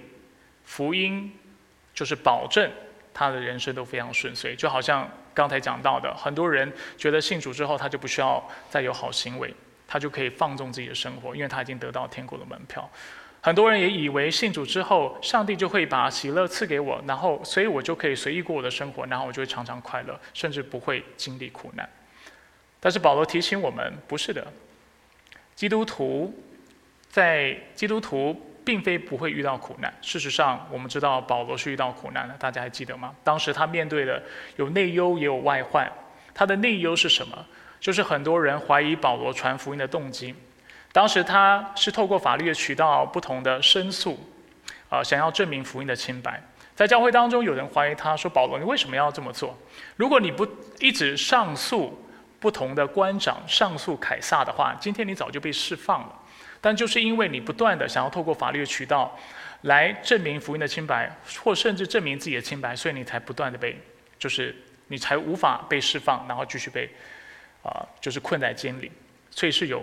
[0.64, 1.32] 福音
[1.94, 2.70] 就是保证
[3.12, 9.54] 他的人生都非常顺遂，就好像刚才讲到的，很多人觉得信主之后，他就不需要再有好行为。
[9.86, 12.90] 他就可以放纵自己的生活，因为他已经得到天国的门票。
[13.42, 21.88] 很多人也以为信主之后，上帝就会把喜乐赐给我，然后所以我就可以随意过我的生活，然后我就会常常快乐，甚至不会经历苦难。
[22.80, 24.44] 但是保罗提醒我们，不是的。
[25.54, 26.34] 基督徒
[27.08, 29.92] 在基督徒并非不会遇到苦难。
[30.00, 33.14] 事实上，我们知道保罗是遇到苦难的，大家还记得吗？
[33.22, 34.22] 当时他面对的
[34.56, 35.90] 有内忧也有外患。
[36.32, 37.46] 他的内忧是什么？
[37.78, 40.34] 就是很多人怀疑保罗传福音的动机，
[40.90, 44.18] 当时他是透过法律的渠道不同的申诉，
[44.88, 46.42] 啊，想要证明福音的清白。
[46.74, 49.56] 在教会当中，有人怀疑他说：“保罗，你为什么要这么做？
[49.96, 50.48] 如果你不
[50.80, 52.03] 一直上诉
[52.44, 56.20] 不同的官长，上诉凯撒的话，今天你早就被释放了。
[56.60, 59.18] 但就是因为你不断的想要透过法律的渠道
[59.62, 61.10] 来证明福音的清白，
[61.42, 63.80] 或甚至证明自己的清白，所以你才不断的被，
[64.18, 64.54] 就是
[64.88, 66.90] 你才无法被释放，然后继续被。”
[67.64, 68.92] 啊，就是困在监里，
[69.30, 69.82] 所以是有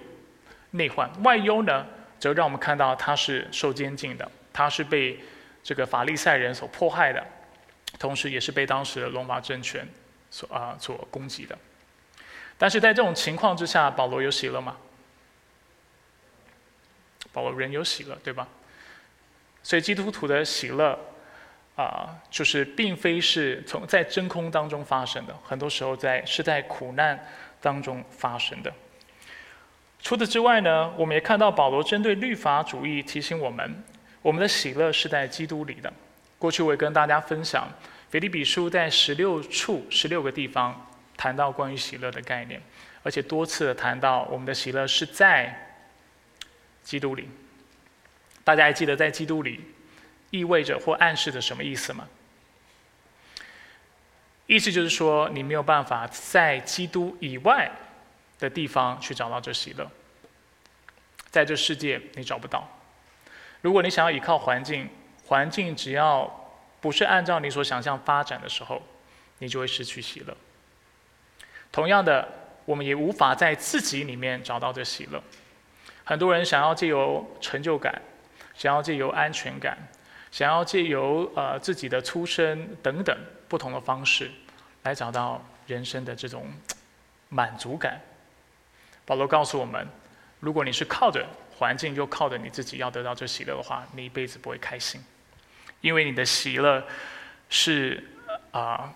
[0.70, 1.10] 内患。
[1.24, 1.84] 外忧呢，
[2.20, 5.20] 则让我们看到他是受监禁的，他是被
[5.64, 7.26] 这个法利赛人所迫害的，
[7.98, 9.84] 同时也是被当时的罗马政权
[10.30, 11.58] 所啊所攻击的。
[12.62, 14.78] 但是在这种情况之下，保罗有喜乐吗？
[17.34, 18.48] 保罗人有喜乐，对吧？
[19.64, 20.96] 所以基督徒的喜乐
[21.76, 27.20] 啊，就是并非是从在真空当中发生的，很多时候在是在苦难。
[27.64, 28.74] 当中发生的。
[30.02, 33.84] 除此之外呢，我们也看到保罗针对律法主义提醒我们，
[34.24, 35.94] 我们的喜乐是在基督里的。
[36.40, 37.72] 过去我也跟大家分享，
[38.10, 40.91] 腓立比书在十六处、十六个地方
[41.22, 42.60] 谈到关于喜乐的概念，
[43.04, 45.56] 而且多次的谈到我们的喜乐是在
[46.82, 47.30] 基督里。
[48.44, 49.62] 大家还记得在基督里
[50.32, 52.08] 意味着或暗示着什么意思吗？
[54.48, 57.70] 意思就是说，你没有办法在基督以外
[58.40, 59.88] 的地方去找到这喜乐，
[61.30, 62.68] 在这世界你找不到。
[63.62, 64.90] 如果你想要依靠环境，
[65.28, 68.82] 环境只要不是按照你所想象发展的时候，
[69.38, 70.36] 你就会失去喜乐。
[71.72, 72.28] 同样的，
[72.66, 75.22] 我们也无法在自己里面找到这喜乐。
[76.04, 78.02] 很多人想要借由成就感，
[78.54, 79.78] 想要借由安全感，
[80.32, 84.30] 想要借由呃自己的出身等等不同的方式。
[84.84, 86.52] 来找到人生的这种
[87.30, 88.02] 满足感。
[89.06, 89.88] 保罗告诉我们：，
[90.40, 91.24] 如果你是靠着
[91.56, 95.00] 环境，就靠着你自己要得到这喜乐的话，你一辈子不会开心，
[95.82, 96.84] 因为你的喜乐
[97.48, 98.04] 是
[98.50, 98.92] 啊，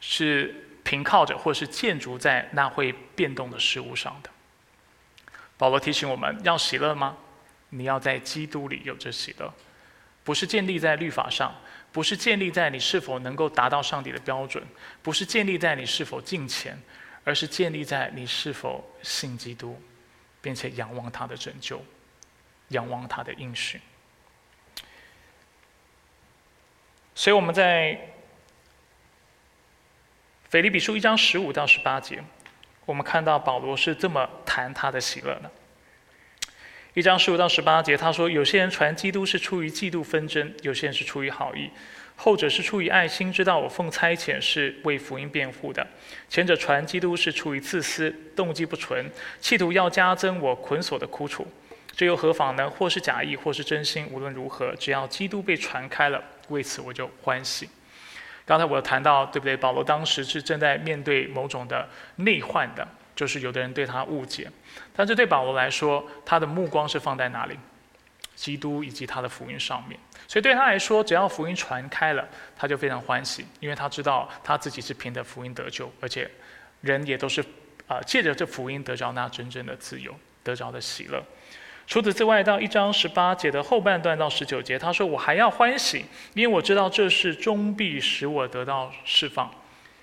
[0.00, 0.52] 是
[0.84, 4.30] 凭靠着或是建筑在那会变动的事物上的。
[5.58, 7.16] 保罗提醒我们要喜乐吗？
[7.70, 9.52] 你要在基督里有着喜乐，
[10.22, 11.52] 不是建立在律法上。
[11.92, 14.60] 不是建立在你是否能够达到上帝的标准，
[15.00, 16.76] 不是建立在你是否敬虔，
[17.22, 19.80] 而是建立在你是否信基督，
[20.42, 21.80] 并且仰望他的拯救，
[22.70, 23.80] 仰望他的应许。
[27.14, 27.96] 所以我们在
[30.54, 32.22] 腓立比书一章十五到十八节，
[32.86, 35.50] 我们看到保罗是这么谈他的喜乐的。
[36.92, 41.68] 一章十五到十八节，他说：“有些人传基督是出于嫉妒纷争，有些人是出于好意。
[42.14, 45.84] 后者是出于爱心，知道我奉差遣是为福音辩护的；
[46.28, 51.44] 前者传基督是出于自私，动机不纯，企图要加增我捆锁的苦楚。
[51.96, 52.70] 这又何妨呢？
[52.70, 57.68] 或是假意，或是真心，无论如何，只要基督被传开了，为此我就欢喜。”
[58.46, 59.56] 刚才我谈到，对不对？
[59.56, 62.86] 保罗当时是正在面对某种的内患的。
[63.16, 64.50] 就是有的人对他误解，
[64.92, 67.56] 但是对保罗来说，他的目光是放在哪里？
[68.34, 69.96] 基督以及他的福音上面。
[70.26, 76.28] 所以对他来说，只要福音传开了，他就非常欢喜，因为他知道他自己是凭着福音得救，而且
[76.80, 77.40] 人也都是
[77.86, 81.22] 啊借着这福音得着那真正的自由，得着的喜乐。
[81.86, 89.52] 除此之外，到一章十八节的后半段到十九节，他说：“我还要欢喜，因为我知道这是终必使我得到释放。”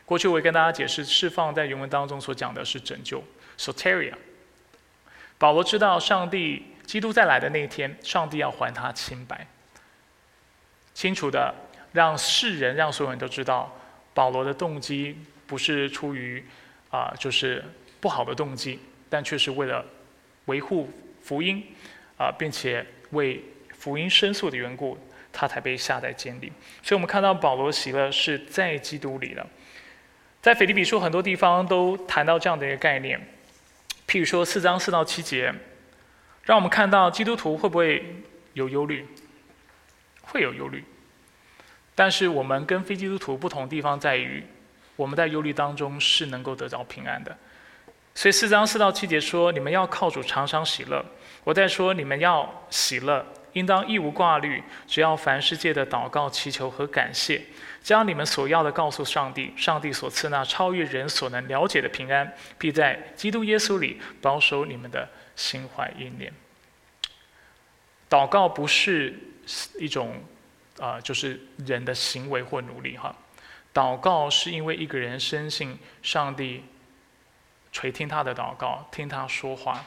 [0.06, 3.24] 过去我也跟大家解释，释放在原文当中所讲的是拯救
[3.58, 4.14] ，（soteria）。
[5.38, 9.48] 保罗知道上帝基督再来的那一天，上帝要还他清白，
[10.94, 11.54] 清楚的
[11.94, 13.76] 让世人、让所有人都知道，
[14.14, 15.18] 保罗的动机
[15.48, 16.46] 不是出于
[16.92, 17.64] 啊，就是
[18.00, 18.80] 不好的动机，
[19.10, 19.84] 但却是为了
[20.46, 21.64] 维护福音
[22.18, 23.44] 啊，并且为
[23.78, 24.98] 福音申诉的缘故。
[25.34, 26.52] 他才被下在监里，
[26.84, 29.48] 所以我们看到保罗喜乐是在基督里的。
[30.42, 33.18] 在腓立比书很多地方都谈到这样的一个概念，
[34.06, 35.54] 譬如说四章四到七节，
[36.44, 38.04] 让我们看到基督徒会不会
[38.56, 39.08] 有忧虑？
[40.24, 40.84] 会有忧虑，
[41.96, 44.44] 但是我们跟非基督徒不同地方在于，
[44.98, 47.38] 我们在忧虑当中是能够得到平安的。
[48.14, 51.04] 所以四章四到七节说：“你们要靠主常常喜乐。”
[51.44, 57.42] 我在说：“你们要喜乐。”应当一无挂虑，只要凡世界的祷告、祈求和感谢，
[57.84, 59.54] 将你们所要的告诉上帝。
[59.58, 66.32] 上帝所赐那超越人所能了解的平安，必在基督耶稣里保守你们的心怀意念。
[68.10, 69.20] 祷告不是
[69.78, 70.24] 一种
[70.80, 73.14] 啊，就是人的行为或努力哈。
[73.74, 76.64] 祷告是因为一个人深信上帝
[77.72, 79.84] 垂听他的祷告，听他说话。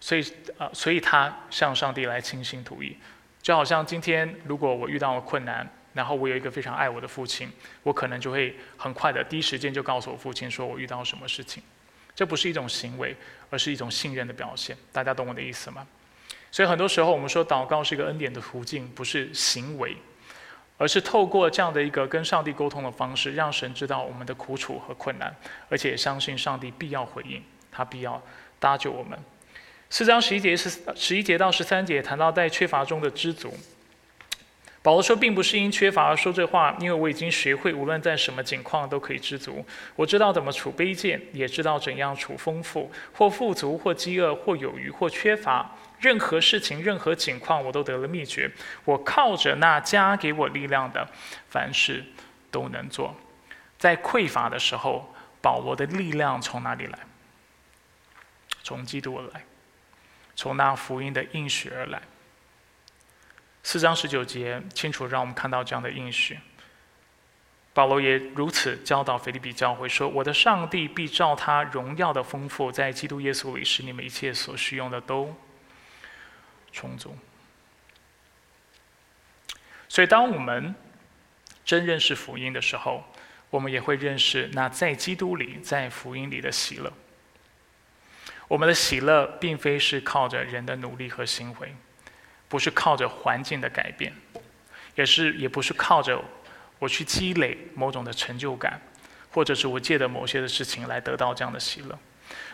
[0.00, 0.24] 所以，
[0.56, 2.96] 呃，所以他向上帝来倾心吐意，
[3.42, 7.52] 就好像今天，如果我遇到了困难，然后我有一个非常爱我的父亲，
[7.82, 11.62] 我可能就会很快的第一时间就告诉我父亲，说我遇到什么事情。
[12.14, 13.14] 这不是一种行为，
[13.50, 14.76] 而是一种信任的表现。
[14.90, 15.86] 大家懂我的意思吗？
[16.50, 19.96] 所以很多时候我们说祷告是一个恩典的途径，不是行为，
[20.80, 25.36] 而是透过这样的一个跟上帝沟通的方式，让神知道我们的苦楚和困难，
[25.68, 28.20] 而且相信上帝必要回应，他必要
[28.58, 29.18] 搭救我们。
[29.90, 33.52] 四章十一节是十一节到十三节谈到在缺乏中的知足。
[34.80, 39.62] 保罗说，并不是因缺乏而说这话，因为我已经学会无论在什么境况都可以知足。
[39.94, 45.70] 我知道怎么处卑贱，也知道怎样处丰富，或富足，或饥饿，或有余，或缺乏。
[46.00, 48.50] 任何事情、任何情况，我都得了秘诀。
[48.84, 51.06] 我靠着那加给我力量的，
[51.48, 52.04] 凡事
[52.50, 53.14] 都能做。
[53.78, 56.98] 在匮乏的时候，保罗的力量从哪里来？
[58.62, 59.44] 从基督而来。
[60.34, 62.00] 从那福音的应许而来。
[63.62, 66.38] 四章十九节清楚让我们看到这样的应许。
[67.74, 75.36] 保罗也如此教导腓利比教会说：“我的上帝必照他荣耀的丰富，在基督耶稣里，使你们一切所需用的都
[76.72, 77.16] 充足。”
[79.88, 80.74] 所以，当我们
[81.64, 83.04] 真认识福音的时候，
[83.50, 86.92] 我们也会认识那在基督里、在福音里的喜乐。
[88.46, 91.74] 我们的喜乐并非是靠着人的努力和行为，
[92.48, 94.12] 不是靠着环境的改变，
[94.94, 96.20] 也是也不是靠着
[96.78, 98.80] 我去积累某种的成就感，
[99.32, 101.98] 或者是我借的某些的事情来得到这样的喜乐。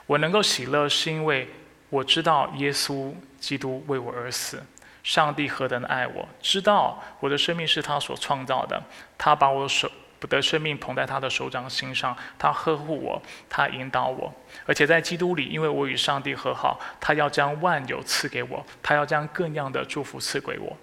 [0.07, 1.49] 我能够喜乐，是因为
[1.91, 3.15] 我知道耶稣
[3.47, 4.61] 基督为我而死，
[5.05, 8.83] 上帝何等的爱我，知道我的生命是他所创造的，
[9.17, 9.89] 他把我手。
[10.19, 14.35] 不得生命捧在他的手掌心上，他呵护我，他引导我，
[14.65, 20.77] 而且在基督里，因为我与上帝和好，他要将万有赐给我，他要将各样的祝福赐给我。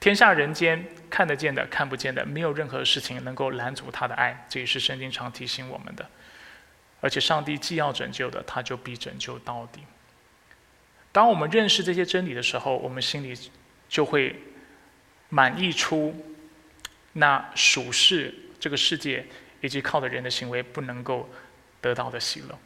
[0.00, 6.04] 天下人间看得见的、看不见的，没有任何事情能够拦阻他的爱，这也是圣经常提醒我们的。
[7.00, 9.84] 而且上帝既要拯救的，他就必拯救到底。
[11.18, 13.36] 当我们认识这些真理的时候，我们心里
[13.88, 14.40] 就会
[15.28, 16.14] 满溢出。
[17.14, 19.26] 那属世这个世界
[19.60, 21.28] 以及靠的人的行为不能够
[21.80, 22.56] 得到的喜乐，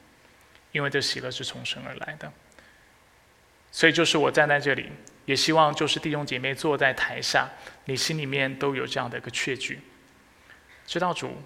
[0.71, 2.31] 因为这喜乐是从神而来的。
[3.71, 4.91] 所以就是我站在这里，
[5.25, 7.49] 也希望就是弟兄姐妹坐在台下，
[7.87, 9.81] 你心里面都有这样的一个确据，
[10.87, 11.41] 知道主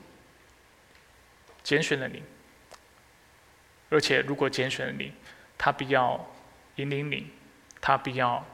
[1.63, 2.21] 拣选了你，
[3.91, 5.13] 而且如果拣选了你，
[5.57, 6.29] 他必要
[6.77, 7.27] 引领你，
[7.81, 8.45] 他必要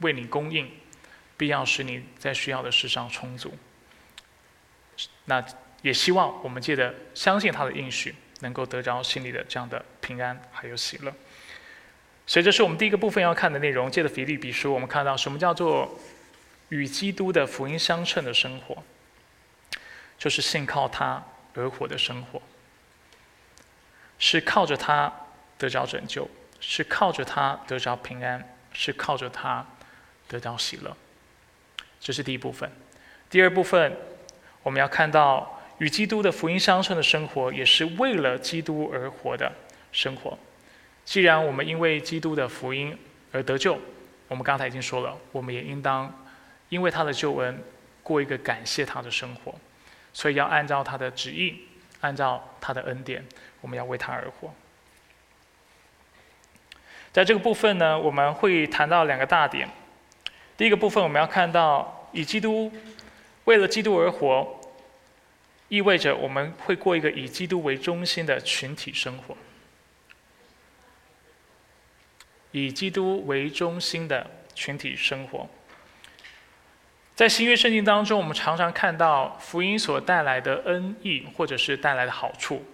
[0.00, 0.70] 为你供应，
[1.36, 3.54] 必要使你在需要的事上充足。
[5.24, 5.44] 那
[5.82, 11.12] 也希望我们借着相信他的应许，能够得着心里的这样的平安还有喜乐。
[12.26, 13.90] 所以这是我们第一个部分要看的内容。
[13.90, 15.98] 借着腓立比书，我们看到什么叫做
[16.68, 18.82] 与基督的福音相称的生活，
[20.18, 22.40] 就是信靠他而活的生活，
[24.18, 25.12] 是靠着他
[25.58, 26.28] 得着拯救，
[26.60, 29.66] 是靠着他得着平安，是靠着他
[30.28, 30.96] 得到喜乐。
[31.98, 32.70] 这是第一部分。
[33.28, 33.96] 第二部分。
[34.62, 39.50] 我们要看到与基督的福音相称的生活，也是为了基督而活的
[39.90, 40.38] 生活。
[41.02, 42.94] 既然我们因为基督的福音
[43.32, 43.78] 而得救，
[44.28, 46.14] 我们刚才已经说了，我们也应当
[46.68, 47.58] 因为他的救恩
[48.02, 49.54] 过一个感谢他的生活。
[50.12, 51.66] 所以要按照他的旨意，
[52.02, 53.24] 按照他的恩典，
[53.62, 54.52] 我们要为他而活。
[57.12, 59.68] 在这个部分呢，我们会谈到两个大点。
[60.56, 62.70] 第一个部分，我们要看到以基督
[63.44, 64.60] 为了基督而活，
[65.68, 69.36] 意味着我们会过一个以基督为中心的群体生活。
[72.52, 75.48] 以基督为中心的群体生活，
[77.14, 82.64] 在新约圣经当中，我们常常看到福音所带来的恩益，或者是带来的好处，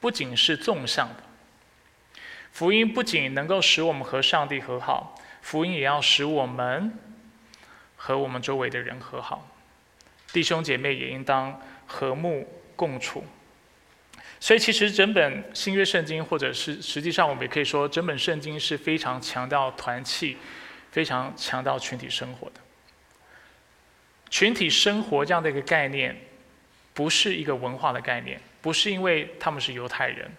[0.00, 1.22] 不仅是纵向的。
[2.54, 6.96] 福音不仅能够使我们和上帝和好，福音也要使我们
[7.96, 9.44] 和我们周围的人和好，
[10.32, 13.24] 弟兄姐妹也应当和睦共处。
[14.38, 20.36] 所以，其实整本新约圣经，或者是实际上我们也可以说，整本圣经是非常强调团契，
[20.92, 22.60] 非常强调群体生活的。
[24.30, 26.16] 群体生活这样的一个概念，
[26.92, 30.30] 不是一个文化的概念，不是因为他们是犹太人，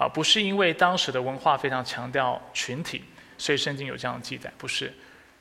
[0.00, 3.04] 啊，不是因为当时的文化非常强调群体，
[3.36, 4.90] 所以圣经有这样的记载，不是。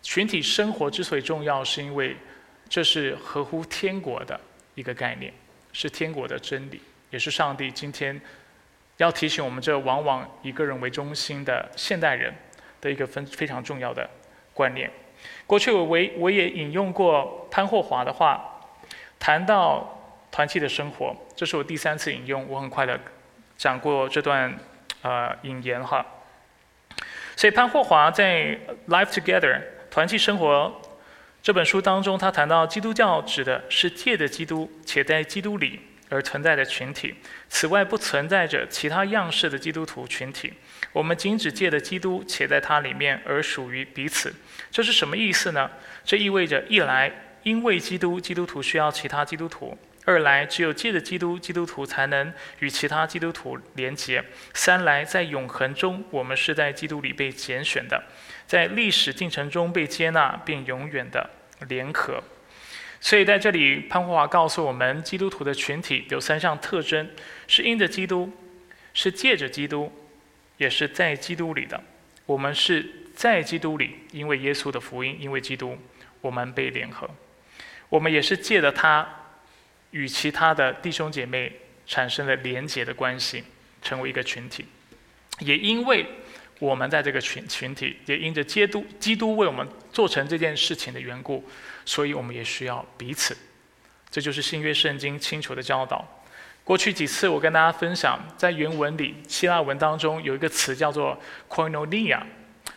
[0.01, 2.18] 群体生活之所以重要，是因为
[2.68, 4.38] 这是合乎天国的
[4.76, 5.34] 一个概念，
[5.72, 6.82] 是天国的真理。
[7.10, 8.20] 也是上帝今天
[8.97, 12.36] 要提醒我们，这往往以个人为中心的现代人
[12.82, 14.10] 的一个分非常重要的
[14.53, 14.91] 观念。
[15.47, 18.60] 过去我我也引用过潘霍华的话，
[19.18, 19.97] 谈到
[20.30, 22.99] 团契的生活，这是我第三次引用，我很快的
[23.60, 24.57] 讲过这段
[25.03, 26.03] 呃引言哈。
[27.36, 28.45] 所以潘霍华在
[28.88, 29.55] 《Life Together》
[29.91, 30.82] 团契生活
[31.43, 35.82] 这本书当中，他谈到基督教指的是借的基督，且在基督里。
[36.12, 37.14] 而存在的群体，
[37.49, 40.51] 此外不存在着其他样式的基督徒群体。
[40.91, 44.34] 我们仅只借的基督，且在它里面而属于彼此。
[44.72, 45.70] 这是什么意思呢？
[46.03, 47.12] 这意味着一来，
[47.43, 49.78] 因为基督，基督徒需要其他基督徒；
[50.10, 54.20] 二来，只有借着基督，基督徒才能与其他基督徒连结；
[54.55, 58.03] 三来，在永恒中，我们是在基督里被拣选的，
[58.47, 61.30] 在历史进程中被接纳并永远的
[61.68, 62.24] 联合。
[62.99, 67.07] 所以在这里，潘华华告诉我们，基督徒的群体有三项特征：
[67.45, 68.34] 是因着基督，
[68.95, 69.93] 是借着基督，
[70.57, 71.80] 也是在基督里的。
[72.26, 72.84] 我们是
[73.14, 75.78] 在基督里，因为耶稣的福音，因为基督，
[76.22, 77.07] 我们被联合；
[77.89, 79.07] 我们也是借着他，
[79.91, 81.51] 与其他的弟兄姐妹
[81.85, 83.43] 产生了连结的关系，
[83.81, 84.65] 成为一个群体。
[85.39, 86.05] 也因为
[86.59, 91.43] 我们在这个群群体，也因着基督基督为我们做成这件事情的缘故。
[91.85, 93.35] 所以我们也需要彼此，
[94.11, 96.07] 这就是新约圣经清楚的教导。
[96.63, 101.19] 过去几次我跟大家分享，在原文里希腊文当中有一个词叫做
[101.49, 102.21] “koinonia”，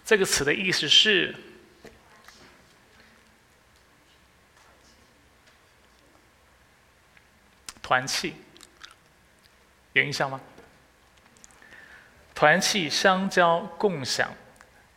[0.02, 1.34] 这个词的意思是
[7.82, 8.34] 团契，
[9.92, 10.40] 有印象吗？
[12.34, 14.32] 团契、相交、共享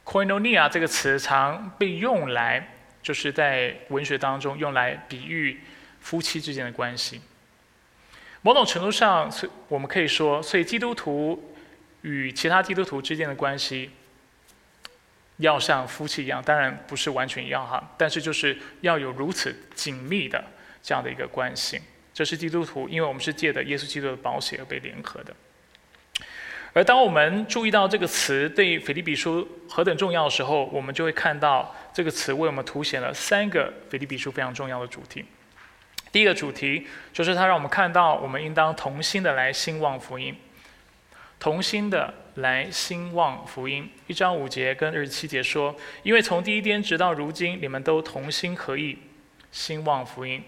[0.06, 2.72] ，“koinonia” 这个词常被用来。
[3.06, 5.62] 就是在文学当中用来比喻
[6.00, 7.22] 夫妻之间的关系。
[8.42, 9.32] 某种程度上，
[9.68, 11.56] 我们可以说，所以基督徒
[12.02, 13.92] 与其他基督徒之间的关系
[15.38, 20.44] 要像夫妻一样，当然不是完全一样哈，但是就是要有如此紧密的
[20.82, 21.80] 这样的一个关系。
[22.16, 25.36] 这是基督徒，因为我们是借的耶稣基督的保险而被联合的。
[26.72, 35.26] 而当我们注意到这个词对腓立比书何等重要的时候，我们就会看到这个词为我们凸显了三个腓立比书非常重要的主题。
[36.14, 40.34] 第一个主题就是它让我们看到，我们应当同心的来兴旺福音，
[41.38, 43.90] 同心的来兴旺福音。
[44.08, 48.98] 一章五节跟二十七节说，因为从第一天直到如今，你们都同心合意
[49.52, 50.42] 兴旺福音，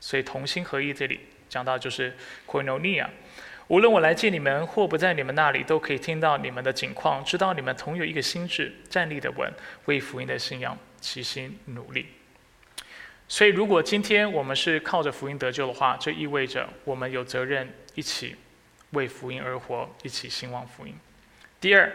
[0.00, 3.06] 所以同心合意这里讲到就是 koinonia。
[3.68, 9.52] 无论我来见你们或不在你们那里，都可以听到你们的景况，知道你们同有一个心智，站立的稳，
[9.84, 12.06] 为福音的信仰齐心努力。
[13.28, 18.36] 所以，如果今天我们是靠着福音得救的话，这意味着我们有责任一起
[18.92, 20.94] 为福音而活，一起兴旺福音。
[21.60, 21.92] 第二，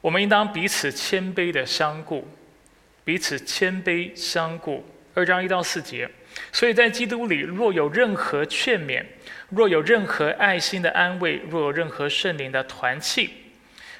[0.00, 2.28] 我们应当彼此谦卑的相顾，
[3.04, 4.86] 彼此谦卑相顾。
[5.14, 6.08] 二章一到四节。
[6.52, 9.04] 所以在基督里，若有任何劝勉，
[9.48, 13.30] 若有任何爱心的安慰，若有任何圣灵的团契，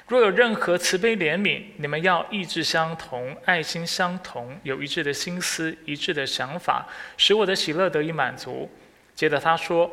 [0.07, 6.87] 若有任何慈悲怜悯，你们要意志相同，爱心相同，有一致的心思，一致的想法，
[7.17, 8.69] 使我的喜乐得以满足。
[9.13, 9.91] 接着他说：“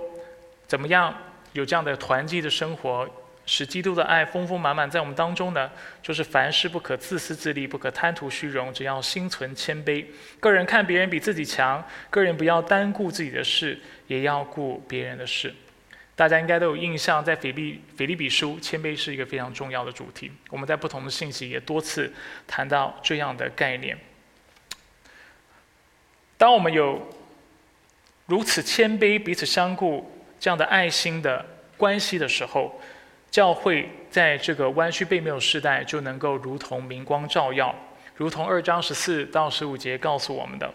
[0.67, 1.15] 怎么样
[1.53, 3.09] 有这样的团契的生活？”
[3.51, 5.71] 使基督的爱丰丰满满在我们当中呢，
[6.03, 10.05] 就是凡事不可自私自利，不可贪图虚荣，只要心存谦卑。
[10.39, 15.55] 个人看别人比自己强，个人不要单顾自己的事，也要顾别人的事。
[16.15, 20.31] 大家应该都有印象，在腓利腓利比书，谦卑是一个非常重要的主题。
[20.51, 22.13] 我们在不同的信息也多次
[22.47, 23.97] 谈到这样的概念。
[26.37, 27.09] 当我们有
[28.27, 31.47] 如此谦卑、彼此相顾这样的爱心的
[31.79, 32.79] 关系的时候，
[33.31, 37.75] 教会在这个弯曲背谬时代就能够如同明光照耀，
[38.17, 40.73] 如同二章十四到十五节告诉我们的：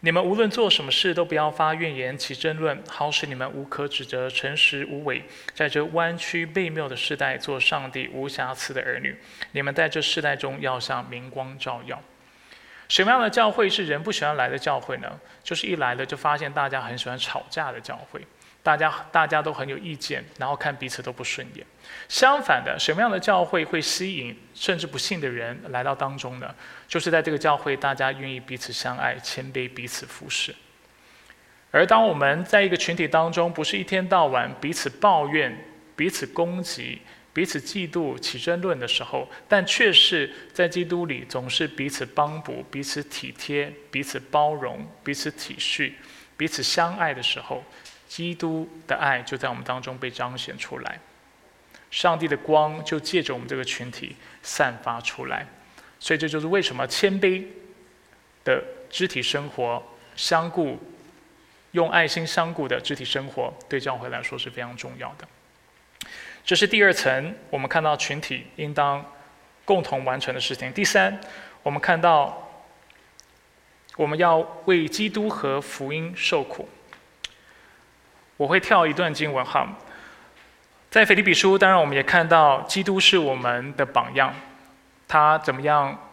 [0.00, 5.22] 你们无论做什么事，都不要发怨言、起争论，好使你们无可指责、诚实无伪，
[5.54, 9.16] 在这弯曲背谬的时代做上帝无瑕疵的儿女。
[9.52, 11.98] 你们在这世代中要像明光照耀。
[12.86, 15.18] 什么样的教会是人不喜欢来的教会呢？
[15.42, 18.20] 就是一来了就发现大家很喜欢吵架的教会，
[18.64, 21.64] 大家大家都很有意见，然后看彼此都不顺眼。
[22.08, 26.52] 相反的，什么样的教会会吸引甚至不信的人来到当中呢？
[26.88, 30.54] 就是在这个教会，大家愿意彼此相爱、谦卑、彼此服侍。
[31.70, 35.56] 而当我们在一个群体当中，不是一天到晚彼此抱怨、
[35.94, 37.02] 彼此攻击。
[37.34, 45.92] 彼此嫉妒、起争论的时候，但却是在基督里总是彼此帮补、彼此体贴、彼此包容、彼此体恤、
[46.36, 47.64] 彼此相爱的时候，
[48.14, 51.00] 基督的爱就在我们当中被彰显出来，
[51.90, 55.44] 上帝的光就借着我们这个群体散发出来。
[55.98, 57.44] 所以这就是为什么谦卑
[58.44, 59.82] 的肢体生活、
[60.14, 60.78] 相顾、
[61.72, 65.26] 用爱心相顾的肢体生活，对教会来说是非常重要的。
[66.44, 69.04] 这是第二层，我们看到群体应当
[69.64, 70.72] 共同完成的事情。
[70.72, 71.18] 第三，
[71.64, 72.48] 我们看到
[73.96, 76.68] 我们要为基督和福音受苦。
[78.36, 79.76] 我会跳一段经文哈，
[80.90, 84.34] 在腓立比书，当然我们也看到基督是我们的榜样，
[85.06, 86.10] 他怎么样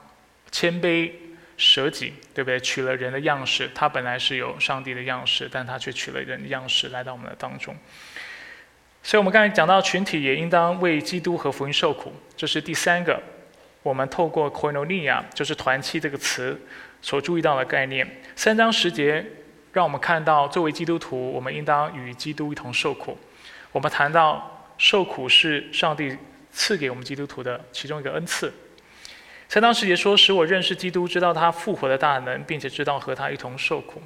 [0.52, 1.12] 谦卑
[1.58, 2.60] 舍己，对不对？
[2.60, 7.76] 取了人的样式，他本来是有上帝的样式，但他却取了人的样式来到我们的当中。
[9.04, 13.22] 所以，我们刚才讲到群体也应当为基督和福音受苦，这是第三个。
[13.82, 16.60] 我们透过 “koinonia”，就是团契这个词
[17.02, 18.08] 所注意到的概念。
[18.36, 19.26] 三章十节
[19.72, 23.18] 让我们看到，作为基督徒，我们应当与基督一同受苦。
[23.72, 26.18] 我们谈到受苦是上帝
[26.52, 28.52] 赐给我们基督徒的其中一个恩赐。
[29.48, 34.02] 三章十节说：“使我认识基督，知道他复活的大能，并且知道和他一同受苦。”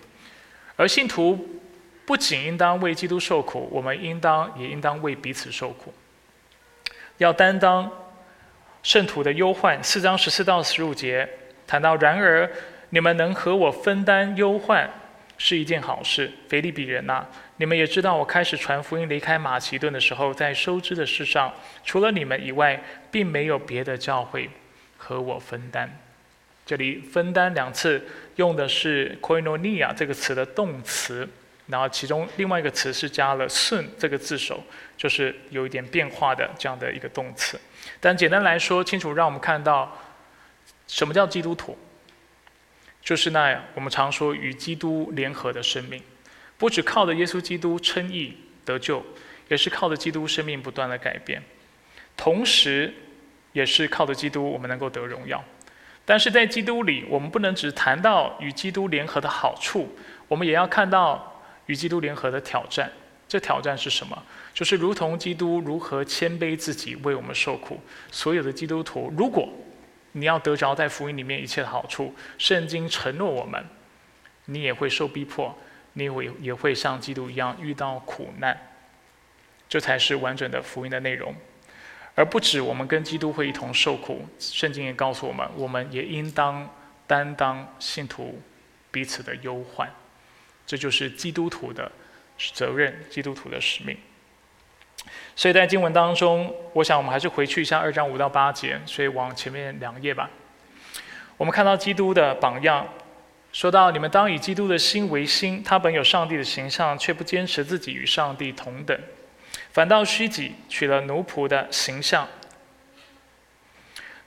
[0.75, 1.61] 而信徒。
[2.07, 5.91] 不仅应当为基督受苦，我们应当也应当为彼此受苦，
[7.17, 7.89] 要担当
[8.83, 9.83] 圣徒的忧患。
[9.83, 11.27] 四章十四到十五节
[11.65, 12.47] 谈到，然而
[12.91, 14.87] 你们能和我分担忧患
[15.37, 16.31] 是一件好事。
[16.47, 17.25] 腓利比人呐，
[17.57, 22.81] 你们也知道，我开始传福音离开马其顿的时候，在收支的事上，除了你们以外，
[23.11, 24.49] 并没有别的教会
[24.97, 25.99] 和我分担。
[26.65, 28.03] 这里“分担”两次
[28.37, 31.27] 用的是 “koinonia” 这个词的动词。
[31.67, 34.63] 然后其中另外一个词是加了“顺”这个字首，
[34.95, 37.59] 就是有一点变化的这样的一个动词。
[37.99, 39.95] 但简单来说，清楚让我们看到
[40.87, 41.75] 什么叫基督徒，
[43.05, 46.01] 就是那样我们常说与基督联合的生命，
[46.57, 48.35] 不只靠着耶稣基督称义
[48.65, 49.01] 得救，
[49.47, 51.41] 也是靠着基督生命不断的改变，
[52.17, 52.93] 同时
[53.53, 55.41] 也是靠着基督我们能够得荣耀。
[56.03, 59.95] 但是在基督里，我们不能只谈到与基督联合的好处，
[60.27, 61.31] 我们也要看到。
[61.67, 62.91] 与基督联合的挑战，
[63.27, 64.23] 这挑战是什么？
[64.53, 67.81] 就是如同基督如何谦卑自己为我们受苦。
[68.11, 69.51] 所有的基督徒，如果
[70.17, 73.65] 你要得着在福音里面一切的好处，圣经承诺我们，
[74.45, 75.57] 你也会受逼迫，
[75.91, 78.57] 你会也会像基督一样遇到苦难。
[79.67, 81.35] 这才是完整的福音的内容，
[82.15, 84.25] 而不止我们跟基督会一同受苦。
[84.39, 86.73] 圣经也告诉我们，我们也应当
[87.05, 88.41] 担当信徒
[88.91, 89.89] 彼此的忧患。
[90.65, 91.91] 这就是基督徒的
[92.53, 93.97] 责任，基督徒的使命。
[95.35, 100.29] 所以在经文当中，我想我们还是回去一下二章五到八节，所以往前面两页吧。
[101.37, 102.87] 我们看到基督的榜样，
[103.51, 108.97] 说到你们当以基督的心为心，他本有上帝的形象，却不坚持自己与上帝同等，
[109.71, 112.27] 反倒虚己，取了奴仆的形象。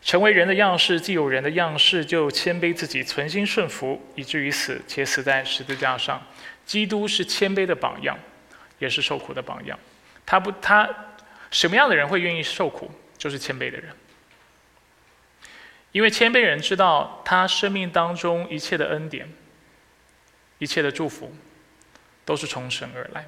[0.00, 6.22] 成为人的样式，既有人的样式，就谦卑自己，存心顺服，以至于死，且死在十字架上。
[6.64, 8.16] 基督是谦卑的榜样，
[8.78, 9.78] 也是受苦的榜样。
[10.30, 10.86] 他不，他
[11.50, 12.90] 什么样的人会愿意受苦？
[13.16, 13.96] 就是谦卑的人，
[15.92, 19.26] 因为谦卑人知道他生命当中一切的恩典、
[20.58, 21.34] 一切的祝福，
[22.26, 23.26] 都是从神而来，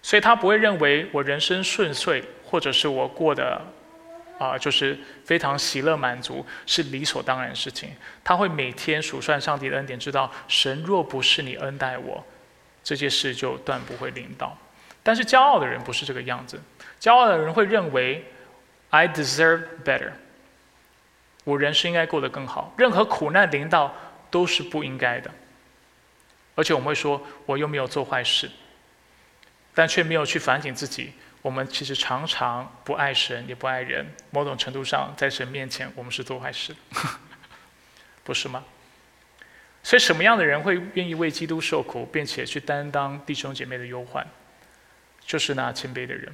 [0.00, 3.60] 所以他不会认为我人生顺遂，或者是我过得。
[4.38, 7.94] 啊，就是非常喜乐满足，是理所当然的事情。
[8.24, 12.26] 他会每天数算上帝的恩典，知道神若不是你恩待我，
[12.82, 14.58] 这件事就断不会临到。
[15.02, 16.60] 但是骄傲的人不是这个样子，
[17.00, 18.24] 骄傲的人会认为
[18.90, 20.12] I deserve better，
[21.44, 23.94] 我人生应该过得更好，任何苦难临到
[24.30, 25.30] 都是不应该的。
[26.54, 28.50] 而且我们会说，我又没有做坏事，
[29.74, 31.14] 但却没有去反省自己。
[31.40, 34.06] 我们其实常常不爱神，也不爱人。
[34.30, 36.76] 某种程度上，在神面前，我们是做坏事，
[38.22, 38.62] 不是吗？
[39.82, 44.24] 所以，什么样的人会愿意为基督受苦，并且去担当弟兄姐妹的忧患？
[45.32, 46.30] 就是那谦卑的人。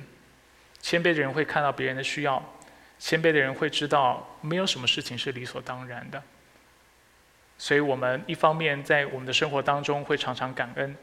[0.81, 2.43] 谦卑的人会看到别人的需要，
[2.99, 6.21] 谦卑的人会知道，没有什么事情是理所当然的。
[7.59, 10.97] 所以我们一方面在我们的生活当中会常常感恩，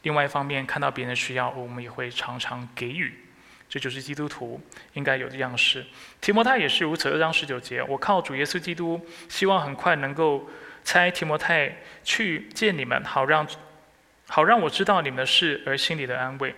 [0.00, 3.12] 另外一方面看到别人的需要，我们也会常常给予。
[3.68, 4.58] 这就是基督徒
[4.94, 5.84] 应该有的样式。
[6.22, 7.10] 提摩太也是如此。
[7.10, 8.98] 二章十九节，我靠主耶稣基督，
[9.28, 10.48] 希望很快能够
[10.84, 13.46] 差提摩太去见你们，好让
[14.26, 16.54] 好让我知道你们的事而心里的安慰。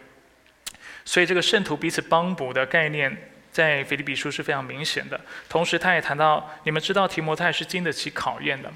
[1.04, 5.20] 所以这个圣徒彼此帮补的概念，在腓立比书是非常明显的。
[5.48, 8.72] 同时，他也谈到，你们知道提摩太是经得起考验的。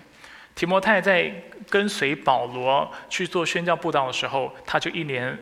[0.55, 1.33] 提摩太在
[1.71, 5.39] 跟随保罗去做宣教布道的时候，他就一年，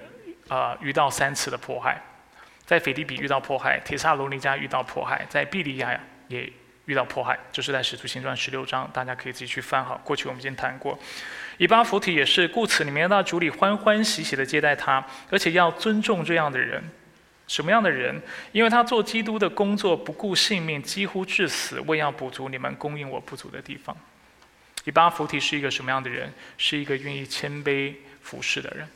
[0.48, 1.98] 呃，遇到三次的迫害，
[2.66, 6.52] 在腓立比遇到迫害，铁萨罗尼加遇到迫害，在庇利亚也
[6.84, 9.98] 遇到迫害，就是在使徒行传十六章，大家可以自己去翻好。
[10.04, 10.98] 过去我们已经谈过，
[11.58, 16.82] 以巴弗提也是，故此你们要到主里欢欢喜喜的接待他，而且要尊重这样的人。
[17.48, 18.20] 什么样的人？
[18.52, 23.96] 因为他做基督的工作，不顾性命，几乎致死，为要补足你们供应我不足的地方。
[24.84, 26.32] 以巴弗提是一个什么样的人？
[26.58, 28.88] 是一个愿意谦卑服侍的人，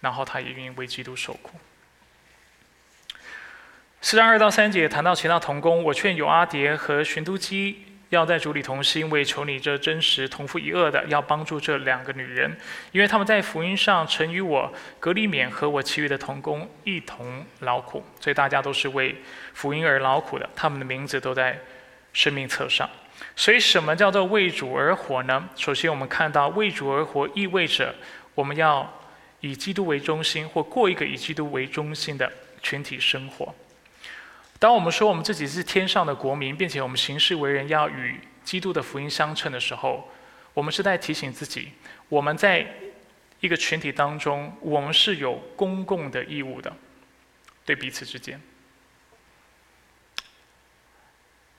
[0.00, 1.58] 然后他也愿意为基督受苦。
[4.00, 7.84] 四章二到三节谈到其他同工，我劝有阿蝶和寻都基
[8.14, 12.56] 要在主里同心，为求你这真实同父一恶的，要帮助这两个女人，
[12.92, 19.14] 因为他们在福音上曾与我格里勉和我其余的同工一同劳苦，所以大家都是为
[19.52, 21.58] 福音而劳苦的，他们的名字都在
[22.12, 22.88] 生命册上。
[23.36, 25.48] 所以，什么叫做为主而活呢？
[25.56, 27.94] 首先，我们看到为主而活意味着
[28.34, 28.92] 我们要
[29.40, 33.54] 以基督为中心，或过一个以基督为中心的群体生活。
[34.64, 40.10] 当我们说我们自己是天上的国民，并且我们行事为人要与基督的福音相称的时候，
[40.54, 41.72] 我们是在提醒自己，
[42.08, 42.66] 我们在
[43.40, 46.74] 一个群体当中，我们是有公共的义务的，
[47.66, 48.40] 对彼此之间。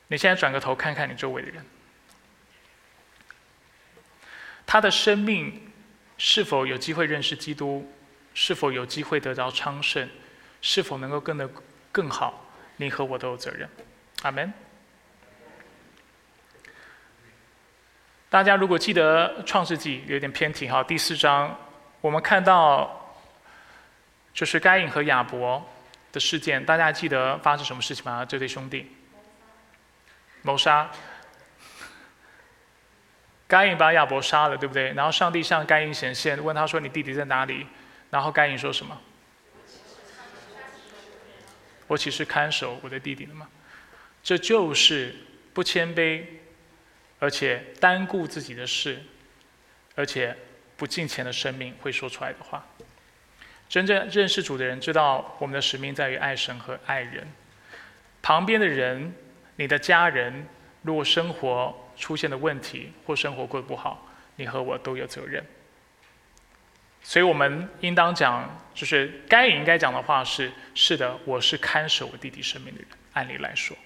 [0.08, 1.64] 你现在转个头看看你周围的人，
[4.66, 5.72] 他的生命
[6.18, 7.88] 是否有机会认识基督？
[8.34, 10.10] 是否有机会得到昌盛？
[10.60, 11.48] 是否能够更得
[11.92, 12.42] 更好？
[12.78, 13.70] 你和我都有责任。
[14.24, 14.52] 阿门。
[18.30, 21.58] 大家如果记得创世纪有点偏题哈，第四章
[22.02, 23.16] 我们看到
[24.34, 25.66] 就是该隐和亚伯
[26.12, 28.26] 的事件，大家记得发生什么事情吗？
[28.26, 28.92] 这对兄弟。
[30.42, 30.92] 谋杀，
[33.48, 34.92] 该隐把亚伯杀了，对不对？
[34.94, 37.66] 然后上帝向该隐显现，问他说：“你弟弟在哪里？”
[38.12, 39.00] 然后该隐说什么
[41.88, 43.48] ？“我岂是看守我的弟弟的吗？”
[44.24, 45.16] 这就是
[45.54, 46.24] 不谦卑，
[47.20, 49.02] 而且单顾自己的事，
[49.96, 50.36] 而且
[50.76, 52.66] 不敬虔的生命会说出来的话。
[53.68, 57.28] 真正认识主的人知道，我们的使命在于爱神和爱人。
[58.22, 59.14] 旁边的人。
[59.58, 60.46] 你的家人
[60.82, 64.06] 如果生活出现的问题或生活过得不好，
[64.36, 65.42] 你和我都有责任。
[67.08, 72.90] 所以我们应当讲，就是该应该讲的话是：是的，我是看守我弟弟生命的人。
[73.14, 73.78] 按理来说，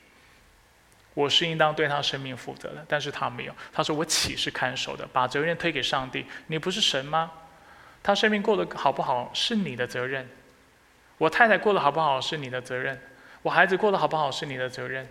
[1.13, 3.53] 我是应当对他生命负责的，但是他没有。
[3.74, 5.05] 他说：“我岂是看守的？
[5.11, 6.26] 把责任推给上帝？
[6.47, 7.30] 你不是神吗？
[8.01, 10.26] 他生命过得好不好是你的责任。
[11.17, 12.97] 我太太过得好不好是你的责任。
[13.41, 15.05] 我孩子过得好不好是你的责任。”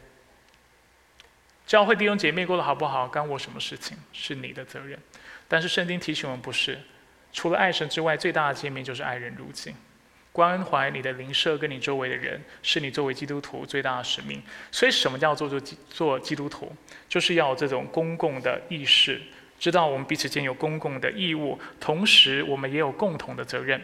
[1.67, 3.99] 教会弟兄姐妹过得好不好，干我什么事情？
[4.15, 4.99] 是你的责任。
[5.47, 6.81] 但是圣经提醒我们，不是。
[7.33, 9.75] 除了爱神之外，最大的诫命就是爱人如己。
[10.31, 14.41] 关怀你的邻舍跟你周围的人，是你作为基督徒最大的使命。
[14.71, 15.61] 所以，什么叫做做
[15.91, 16.73] 做基督徒？
[17.09, 19.21] 就是要这种公共的意识，
[19.59, 23.81] 知道我们彼此间有公共的义务，同时我们也有共同的责任。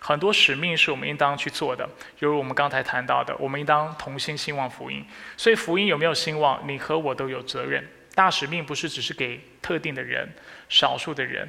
[0.00, 1.86] 很多使命是我们应当去做的，
[2.20, 5.04] 犹如我们刚才谈到的，我们应当同心兴旺福音。
[5.36, 7.86] 所以福音有没有兴旺，你和我都有责任。
[8.14, 10.26] 大使命不是只是给特定的人、
[10.70, 11.46] 少数的人，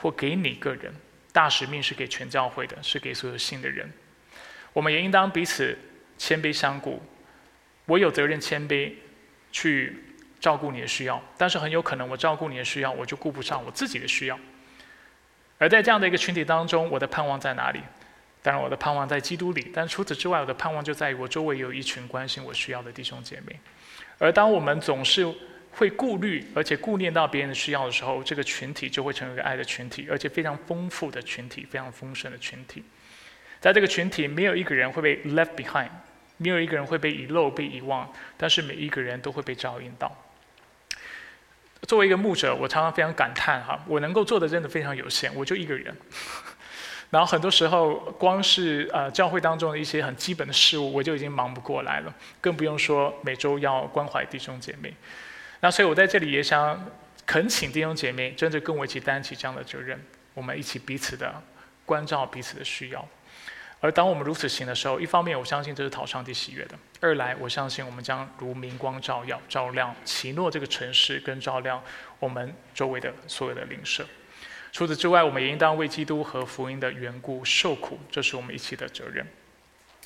[0.00, 0.92] 或给你个人。
[1.32, 3.88] 大使命是给全教会的，是给所有信的人。
[4.72, 5.78] 我们也应当彼此
[6.18, 7.00] 谦卑相顾。
[7.86, 8.92] 我有责任谦卑
[9.52, 9.96] 去
[10.40, 14.38] 照顾你的需要，但是很有可能我照顾你的需要，我就顾不上我自己的需要。
[15.58, 17.80] 而在这样的一个群体当中，我的盼望在哪里？
[18.42, 23.58] 当然，我的盼望在基督里，但除此之外，我的盼望就在于我周围有一群关心我需要的弟兄姐妹。
[24.18, 25.32] 而当我们总是
[25.72, 32.82] 会顾虑，而且顾念到别人的需要的时候，这个群体就会成为一个爱的群体，而且非常丰富的群体，非常丰盛的群体。
[33.60, 35.90] 在这个群体，没有一个人会被 left behind，
[36.38, 40.10] 没有一个人会被遗漏、被遗忘，但是每一个人都会被照应到。
[41.82, 45.96] 作为一个牧者，我常常非常感叹哈，我能够做的真的非常有限，我就一个人。
[47.10, 54.94] 然后很多时候，光是呃教会当中的一些很基本的事物，我就已经忙不过来了，更不用说每周要关怀弟兄姐妹。
[55.60, 56.90] 那所以我在这里也想
[57.26, 60.02] 恳请弟兄姐妹，真的跟我一起担起这样的责任，
[60.34, 61.42] 我们一起彼此的
[61.84, 63.06] 关照彼此的需要。
[63.82, 71.82] 而当我们如此行的时候，一方面我相信这是讨上帝喜悦的；二来我相信我们将如明光照耀，照亮奇诺这个城市，跟照亮
[72.18, 74.04] 我们周围的所有的邻舍。
[74.72, 79.26] 除此之外，我们也应当为基督和福音的缘故受苦，这是我们一起的责任。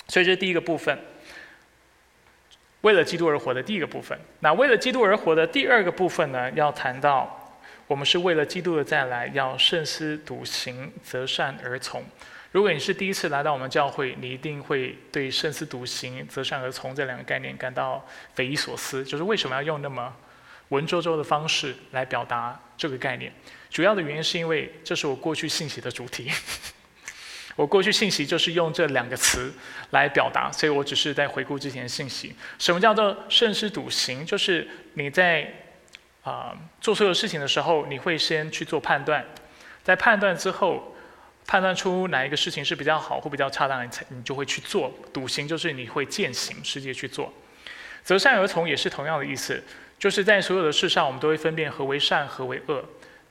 [0.06, 0.96] 所以这是第一个部分，
[2.84, 4.16] 为了基督而活的第一个部分。
[4.40, 6.50] 那为了基督而活的第二个部分呢？
[6.52, 7.54] 要谈到
[7.86, 12.04] 我们是为了基督的再来，要慎思笃行，择善而从。
[12.52, 20.14] 如果你是第一次来到我们教会，你一定会对“慎思笃行”“择善而从”这两个概念感到匪夷所思，就是为什么要用那么
[20.68, 23.32] 文绉绉的方式来表达这个概念？
[23.70, 26.30] 主要的原因是因为这是我过去信息的主题。
[27.56, 29.52] 我过去信息就是用这两个词
[29.90, 32.34] 来表达，所以我只是在回顾之前的信息。
[32.58, 34.24] 什么叫做“慎思笃行”？
[34.26, 35.52] 就是你在
[36.22, 39.24] 啊做所有事情的时候，你会先去做判断，
[39.82, 40.90] 在判断之后。
[41.46, 44.90] 判断出哪一个事情是比较好或比较恰，当你才你就会去做。
[45.12, 47.30] 笃行就是你会践行，实际去做。
[48.02, 49.62] 择善而从也是同样的意思，
[49.98, 52.82] 就是在所有的事上，我们都会分辨何为善，何为恶。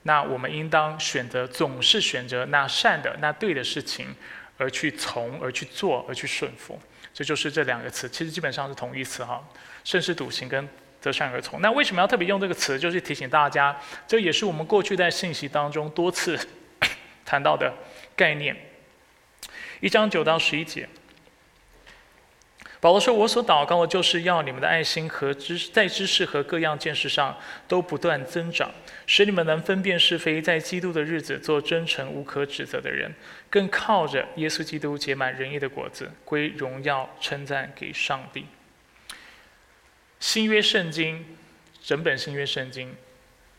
[0.04, 4.16] 那我们应当选择，总是选择那善的、那对的事情，
[4.58, 6.80] 而去从，而去做，而去顺服。
[7.14, 9.44] 这就是这两个词，其实基本上是同义词哈。
[9.84, 10.68] 慎是笃行跟
[11.02, 11.62] 择善而从。
[11.62, 12.80] 那为什么要特别用这个词？
[12.80, 13.78] 就是提醒大家，
[14.08, 16.40] 这也是我们过去在信息当中多次
[17.26, 17.74] 谈到的。
[18.16, 18.56] 概念，
[19.80, 20.88] 一章九到十一节，
[22.84, 27.34] 保罗说：“我所祷告的，就是要你们的爱心和知在知识和各样见识上
[27.66, 28.70] 都不断增长，
[29.08, 33.16] 使你们能分辨是非，在基督的日子做真诚无可指责的人，
[33.50, 38.46] 更靠着耶稣基督结满仁义的果子，归荣耀称赞给上帝。”
[40.20, 41.26] 新约圣经，
[41.82, 42.94] 整本新约圣经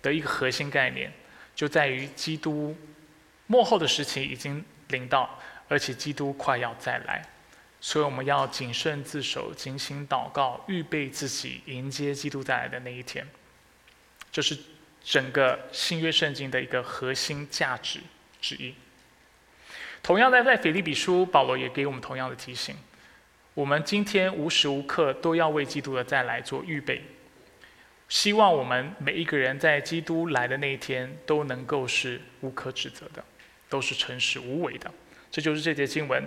[0.02, 1.10] 的一个核心概念，
[1.54, 2.76] 就在于基督。
[3.46, 7.22] 幕后的时期已经临到，而且基督快要再来，
[7.86, 13.28] 所以我们要谨慎自守，精心祷告，预备自己迎接基督再来的那一天。
[14.32, 14.56] 这是
[15.04, 18.00] 整个新约圣经的一个核心价值
[18.40, 18.74] 之一。
[20.02, 22.74] 同样的，在腓立比书，保罗也给我们同样的提醒：
[23.52, 27.04] 我们今天无时无刻都要为基督的再来做预备。
[28.08, 33.22] 希望我们每一个人在基督来的那一天都能够是无可指责的。
[33.68, 34.88] 都是诚实无伪的，
[35.32, 36.22] 这就是这节经文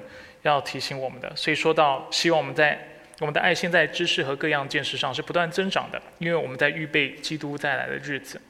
[0.49, 1.31] 要提醒我们的。
[1.35, 2.79] 所以说到，希望我们在
[3.19, 8.41] 我们的爱心在知识和各样见识上是不断增长的，因为我们在预备基督再来的日子。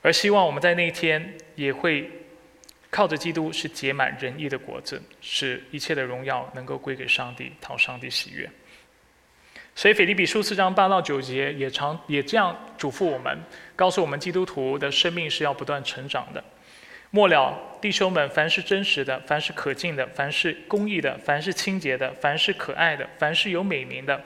[0.00, 2.10] 而希望我们在那一天也会
[2.90, 8.48] 靠着基督是结满仁义的果子，使一切的荣耀能够归给上帝，讨上帝喜悦。
[9.74, 13.38] 所以腓立比书四章八到九节也常也这样嘱咐我们，
[13.74, 16.44] 告诉我们基督徒的生命是要不断成长的。
[17.14, 24.18] 末了，弟兄们，凡是真实的，凡是可敬的，凡是公义的，凡是清洁的，凡是可爱的，凡是有美名的，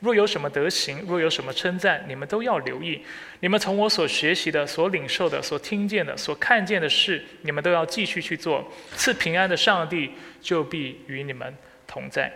[0.00, 3.02] 若有什么德行，若有什么称赞，你们都要留意。
[3.40, 8.70] 你们从我所学习的、所领受的、所听见的、所看见的事，你们都要继续去做。
[8.94, 10.10] 赐平安的上帝
[10.42, 12.30] 就必与你们同在。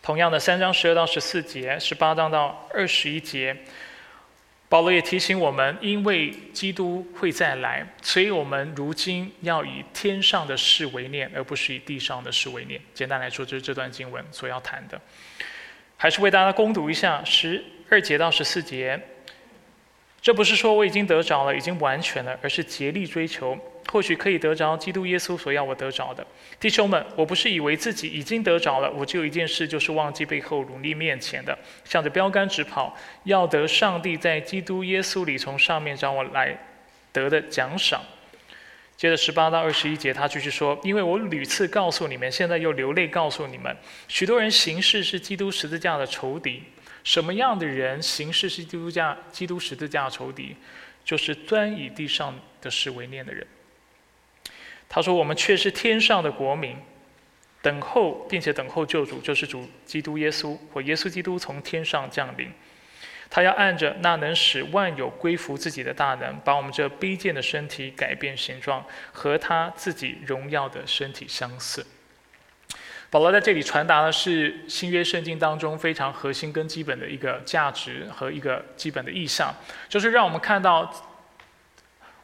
[0.00, 3.54] 同样的，三章十二到十四节，十八章到二十一节。
[4.74, 12.80] 保罗也提醒我们，因为基督会再来，所以我们如今要以天上的事为念，而不是以地上的事为念。
[12.92, 15.00] 简单来说，就是这段经文所要谈的。
[15.96, 19.00] 还是为大家攻读一下十二节到十四节。
[20.20, 23.56] 这不是说我已经得着了，已经完全了，而是竭力追求。
[23.90, 26.26] 或许可以得着基督耶稣所要我得着的，
[26.58, 36.58] 弟兄们，我不是以为自己已经得着了，我只有一件事，就是忘记背后努力面前的，向着标杆直跑，要得上帝在基督耶稣里从上面找我来
[37.12, 38.02] 得的奖赏。
[38.96, 43.76] 接着十八到二十一节，他继续说：因为我屡次告诉你们，现在又流泪告诉你们，
[44.08, 46.62] 许多人行事是基督十字架的仇敌。
[47.02, 50.56] 什么样的人行事是基督架基督十字架的仇敌？
[51.04, 53.46] 就是专以地上的事为念的人。
[54.88, 56.76] 他说：“我们却是天上的国民，
[57.60, 62.48] 等候并且等候救主，就是主基督耶稣或耶稣基督从天上降临。
[63.28, 71.84] 他要按着那能使万有归服自己的大能，把我们这卑贱的身体改变形状，和他自己荣耀的身体相似。
[73.10, 79.52] 保罗在这里传达的是新约圣经当中非常核心跟基本的一个价值和一个基本的意向，
[79.88, 81.10] 就是让我们看到。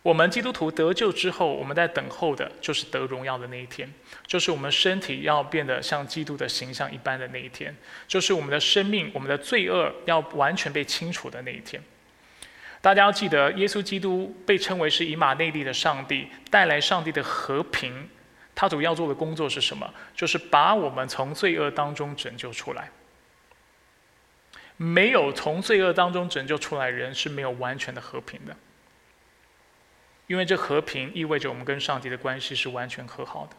[0.02, 3.92] 我们基督徒得救之后，我们在等候的就是得荣耀的那一天，
[4.26, 7.76] 就是我们身体要变得像基督的形象一般的那一天，
[8.08, 11.82] 就是我们的生命、我们的罪恶要完全被清除的那一天。
[12.80, 18.08] 大家要记得，耶稣基督被称为是以马内利的上帝，带来上帝的和平。
[18.54, 19.92] 他主要做的工作是什么？
[20.14, 22.90] 就是把我们从罪恶当中拯救出来。
[24.78, 28.56] 没有从罪恶当中拯救出来人是没有完全的和平的。
[30.30, 33.56] 因为这和平意味着我们跟上帝的关系是完全和好的，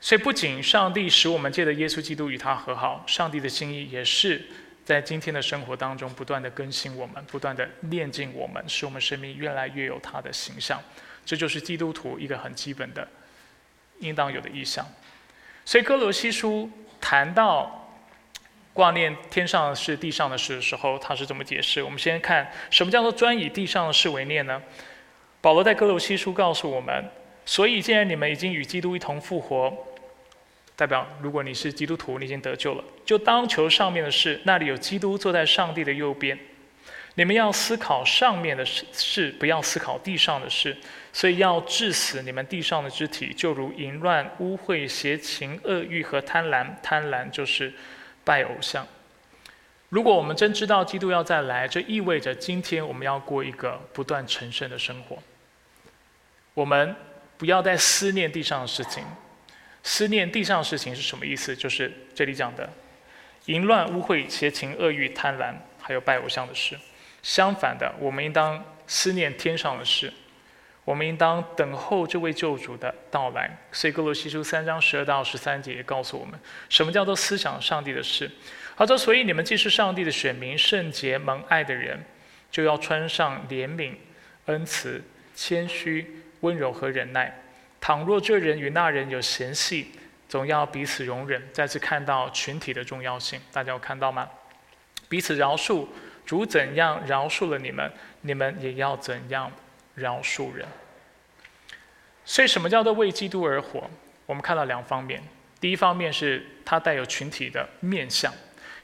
[0.00, 4.44] 所以不仅上帝使我们借着耶稣基督与他和好，上帝的心意也是
[4.84, 10.82] 在今天的生活当中不断的更新我们，不断的炼净我们，使我们生命越来越有他的形象。
[11.24, 13.06] 这就是基督徒一个很基本的
[14.00, 14.84] 应当有的意向。
[15.64, 16.68] 所以哥罗西书
[17.00, 17.94] 谈到
[18.72, 21.80] 挂念天上的事、地上的事的时候，他是怎么解释？
[21.80, 24.60] 我们先看什么叫做专以地上的事为念呢？
[25.42, 27.04] 保罗在哥罗西书告诉我们：，
[27.44, 29.70] 所以既然你们已经与基督一同复活，
[30.74, 36.38] 代表如果你是基督徒，你已经得救了，就当求上面的事，那里有基督坐在上帝的右边。
[37.16, 40.74] 你们要思考上面的事，不要思考地上的事。
[41.12, 46.66] 所以要致死你们地上的肢体，就如淫乱、污秽、邪情、恶欲和贪婪。
[46.82, 47.70] 贪婪就是
[48.24, 48.86] 拜偶像。
[49.90, 55.18] 如果我们真知道基督要再来，这意味着今天我们要过一个不断成圣的生活。
[56.54, 56.94] 我们
[57.38, 59.04] 不要再思念地上的事情，
[59.82, 61.56] 思念地上的事情是什么意思？
[61.56, 62.68] 就是这里讲的
[63.46, 66.78] 淫乱、污秽、邪情、恶欲、贪婪，还有拜偶像的事。
[67.22, 70.12] 相反的，我们应当思念天上的事，
[70.84, 73.50] 我们应当等候这位救主的到来。
[73.72, 76.38] 所以，哥罗西书三章十二到十三节也告诉我们，
[76.68, 78.30] 什么叫做思想上帝的事。
[78.76, 82.04] 他说：“所以你们既是上帝的选民、圣洁蒙爱的人，
[82.50, 83.94] 就要穿上怜悯、
[84.46, 85.02] 恩慈、
[85.34, 87.36] 谦虚。”温柔和忍耐。
[87.80, 89.90] 倘若这人与那人有嫌隙，
[90.28, 91.42] 总要彼此容忍。
[91.52, 94.28] 再次看到群体的重要性，大家有看到吗？
[95.08, 95.86] 彼此饶恕，
[96.24, 99.50] 主怎样饶恕了你们，你们也要怎样
[99.96, 100.66] 饶恕人。
[102.24, 103.90] 所以，什么叫做为基督而活？
[104.26, 105.20] 我们看到两方面。
[105.60, 108.32] 第一方面是它带有群体的面相，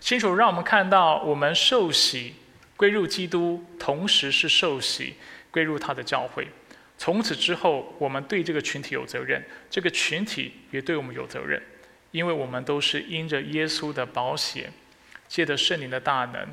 [0.00, 2.34] 清楚让我们看到我们受洗
[2.76, 5.14] 归入基督，同时是受洗
[5.52, 6.46] 归入他的教会。
[6.98, 9.40] 从此之后，我们对这个群体有责任，
[9.70, 11.62] 这个群体也对我们有责任，
[12.10, 14.72] 因为我们都是因着耶稣的保险，
[15.28, 16.46] 借着圣灵的大能，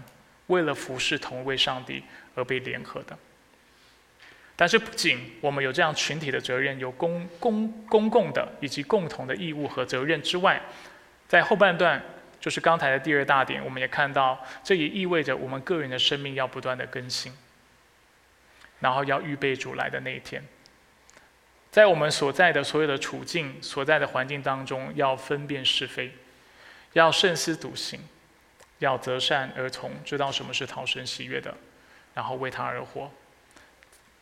[0.48, 2.04] 为了服侍同一位上帝
[2.36, 3.18] 而被联合的。
[4.56, 10.62] 但是，不仅我们有这样群体的责任，有公公公共的以及共同的义务和责任之外，
[11.28, 12.02] 在后半段
[12.40, 17.34] 就是刚才的第二大点，我们也看到，这也意味着我们个人的生命要不断的更新。
[18.86, 20.44] 然后要预备主来的那一天，
[21.72, 26.12] 在我们所在的所有的处境、所在的环境当中，要分辨是非，
[26.94, 28.00] 要慎思笃行，
[28.78, 31.52] 要择善而从，知道什么是讨神喜悦的，
[32.14, 33.12] 然后为他而活，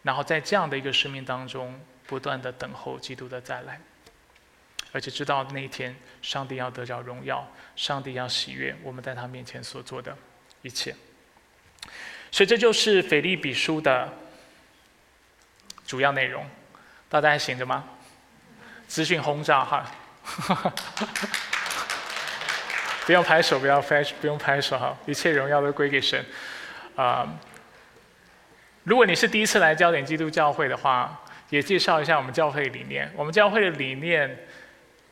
[0.02, 3.82] 然后在这样的一个生命当中，不断的等候基督的再来，
[4.94, 7.46] 而且知道那一天，上帝要得着荣耀，
[7.76, 10.18] 上帝要喜悦我们在他面前所做的
[10.62, 10.96] 一切。
[12.32, 14.23] 所以这就是腓利比书的。
[15.86, 16.46] 主要内容，
[17.10, 17.84] 大家还醒着吗？
[18.88, 19.86] 资讯轰炸哈，
[23.06, 26.24] 不用拍手，不要拍，不用拍手哈，一切荣耀都归给神。
[26.96, 27.28] 啊，
[28.84, 31.20] 如果你是第一次来焦点基督教会的话，
[31.50, 33.12] 也介绍一下我们教会理念。
[33.16, 34.38] 我们教会的理念，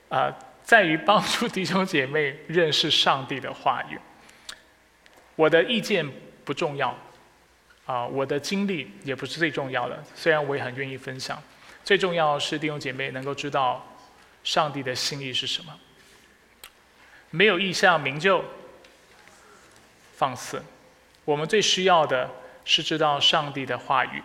[0.10, 0.32] 啊，
[0.64, 4.00] 在于帮助弟兄姐妹认识上帝的话语。
[5.36, 6.08] 我的意见
[6.46, 6.96] 不重要。
[7.92, 11.44] 啊，我的经历也不是最重要的，虽然我也很愿意分享。
[11.84, 13.86] 最重要是弟兄姐妹能够知道
[14.46, 15.78] 上帝的心意是什么。
[17.32, 18.46] 没有意向名就
[20.16, 20.64] 放肆。
[21.26, 22.30] 我们最需要的
[22.64, 24.24] 是知道上帝的话语，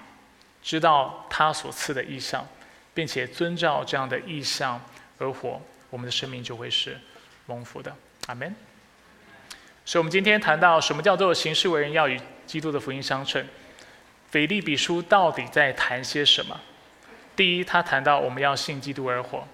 [0.63, 2.47] 知道他所赐的意向，
[2.95, 4.81] 并且遵照这样的意向
[5.19, 5.61] 而活，
[5.91, 6.97] 我们的生命就会是
[7.47, 7.93] 蒙福的。
[8.29, 8.55] 阿门。
[9.85, 13.47] 所以，我们今天谈到什么叫做行事为人要与基督的福音相称。
[14.31, 16.61] 腓利比书到底在谈些什么？
[17.35, 19.47] 第一，他谈到我们要信基督而活，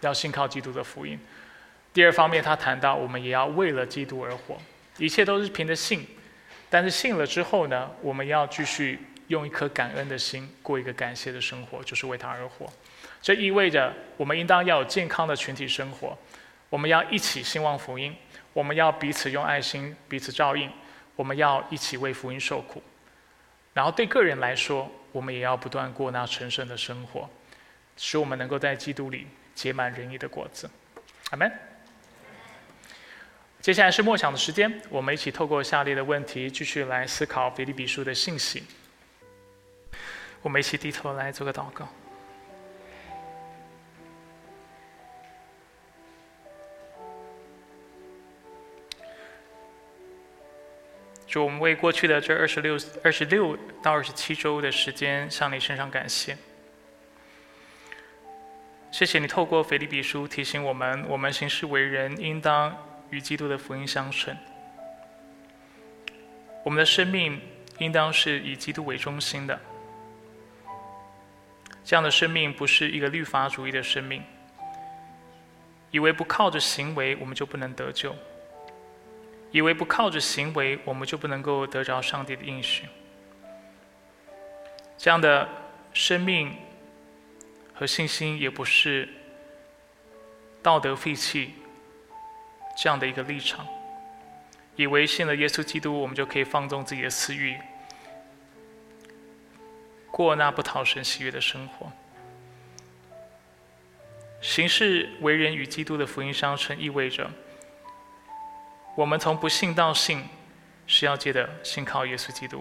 [0.00, 1.18] 要信靠基督的福音。
[1.92, 4.56] 第二方面，他谈到我们也要为了基督而活，
[4.98, 6.06] 一切都是凭着信。
[6.70, 12.66] 但是信了之后呢，我们要继续用一颗感恩的心过一个感谢的生活，就是为他而活。
[13.22, 16.18] 这意味着我们应当要有健康的群体生活，
[16.68, 18.14] 我们要一起兴旺福音，
[18.52, 20.68] 我们要彼此用爱心彼此照应，
[21.16, 22.82] 我们要一起为福音受苦。
[23.72, 27.28] 然后对个人来说，我们也要不断过那神圣的生活，
[27.96, 30.70] 使我们能够在基督里结满仁义的果子。
[31.30, 31.52] 阿门。
[33.60, 38.62] 接下来是默想的时间，我们一起透过下列的问题继续来思考腓立比书的信息。
[40.42, 41.88] 我们一起低头来做个祷告。
[51.34, 56.38] 主，我们为过去的这二十六、二十六到二十七周的时间向你身上感谢。
[58.92, 62.72] 谢谢你透过腓立比书提醒我们，我们行事为人应当。
[63.10, 64.36] 与基督的福音相称，
[66.64, 67.40] 我们的生命
[67.78, 69.60] 应当是以基督为中心的。
[71.84, 74.22] 这样的生命不是一个律法主义的生命，
[75.92, 78.16] 以为不靠着行为我们就不能得救，
[79.54, 82.88] 以为不靠着行为我们就不能够得着上帝的应许。
[84.98, 85.48] 这样的
[85.92, 86.56] 生命
[87.72, 89.08] 和信心也不是
[90.60, 91.54] 道德废弃。
[92.76, 93.64] 这样的一个立场，
[94.74, 97.56] 以为信了耶稣基督，我们就可以放纵自己的私欲，
[100.10, 101.92] 过那不讨神喜悦的生活。
[104.40, 107.30] 行事为人与基督的福音相称，意味着
[108.96, 110.24] 我们从不信到信，
[110.86, 112.60] 是要借的信靠耶稣基督；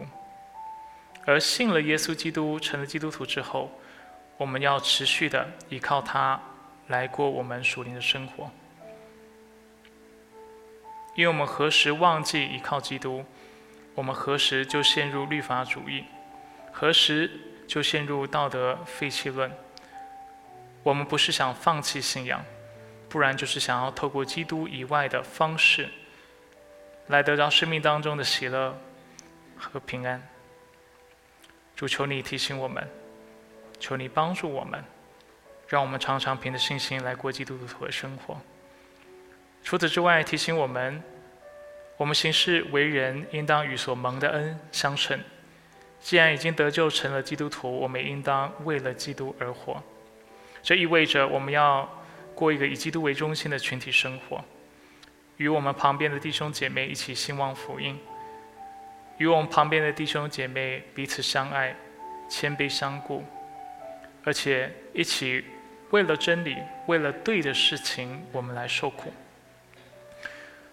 [1.26, 3.72] 而信了耶稣基督，成了基督徒之后，
[4.38, 6.42] 我们要持续的依靠他
[6.88, 8.50] 来过我们属灵的生活。
[11.16, 13.24] 因为我们何时忘记依靠基督，
[13.94, 16.06] 我们何时就陷入律法主义，
[16.72, 17.30] 何时
[17.68, 19.52] 就陷入道德废弃论。
[20.82, 22.44] 我们不是想放弃信仰，
[23.08, 25.88] 不然就是想要透过基督以外的方式，
[27.08, 28.78] 来得到生命当中的喜乐
[29.58, 30.22] 和平安。
[31.76, 32.88] 主求你提醒我们，
[33.80, 34.84] 求你帮助我们，
[35.68, 38.39] 让我们常常凭着信心来过基督徒的生活。
[39.64, 41.01] 除此之外，提醒我们，
[41.97, 45.20] 我们行事为人应当与所蒙的恩相称。
[45.99, 49.82] 既然已经得救成了基督徒，我们应当为了基督而活。
[50.62, 51.89] 这意味着我们要
[52.36, 54.43] 过一个以基督为中心的群体生活，
[55.38, 58.00] 与我们旁边的弟兄姐妹一起兴旺福音，
[59.18, 61.76] 与我们旁边的弟兄姐妹彼此相爱、
[62.30, 63.24] 谦卑相顾，
[64.24, 65.44] 而且一起
[65.90, 66.58] 为了真理、
[66.88, 69.14] 为了对的事情，我们来受苦。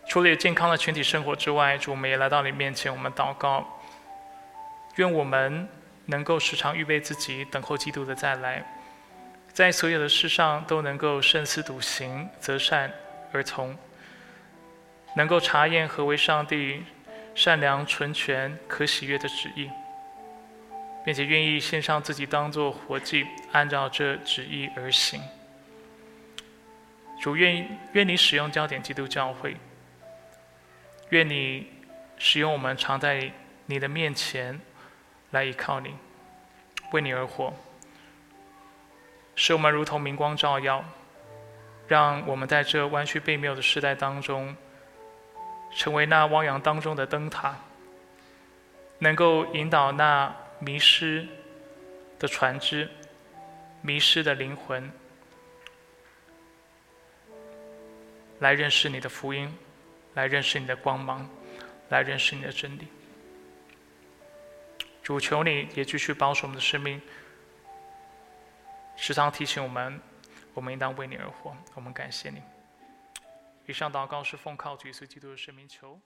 [0.08, 3.80] 除了有健康的群体生活之外，主，我们也来到你面前，我们祷告，
[4.96, 5.68] 愿我们
[6.06, 8.64] 能够时常预备自己，等候基督的再来，
[9.52, 12.90] 在所有的事上都能够慎思笃行，择善
[13.32, 13.76] 而从，
[15.14, 16.82] 能够查验何为上帝
[17.34, 19.70] 善良、纯全、可喜悦的旨意，
[21.04, 25.20] 并且愿意献上自己当做活祭，按照这旨意而行。
[27.20, 29.56] 主，愿愿你使用焦点基督教会。
[31.10, 31.66] 愿你
[32.18, 33.30] 使用我们常在
[33.66, 34.60] 你的面前
[35.32, 35.94] 来依靠你，
[36.92, 37.52] 为你而活，
[39.34, 40.84] 使我们如同明光照耀，
[41.88, 44.56] 让我们在这弯曲背谬的时代当中，
[45.74, 47.56] 成为那汪洋当中的灯塔，
[48.98, 51.26] 能够引导那迷失
[52.18, 52.88] 的船只、
[53.82, 54.90] 迷失的灵魂，
[58.38, 59.52] 来认识你的福音。
[60.14, 61.30] 来认识你的光芒，
[61.88, 62.88] 来认识你的真理。
[65.04, 67.00] 主求你也继续保守我们的生命，
[68.96, 70.00] 时常提醒我们，
[70.52, 71.56] 我们应当为你而活。
[71.74, 72.42] 我们感谢你。
[73.70, 76.00] 以上祷告是奉靠主耶稣基督的圣名求。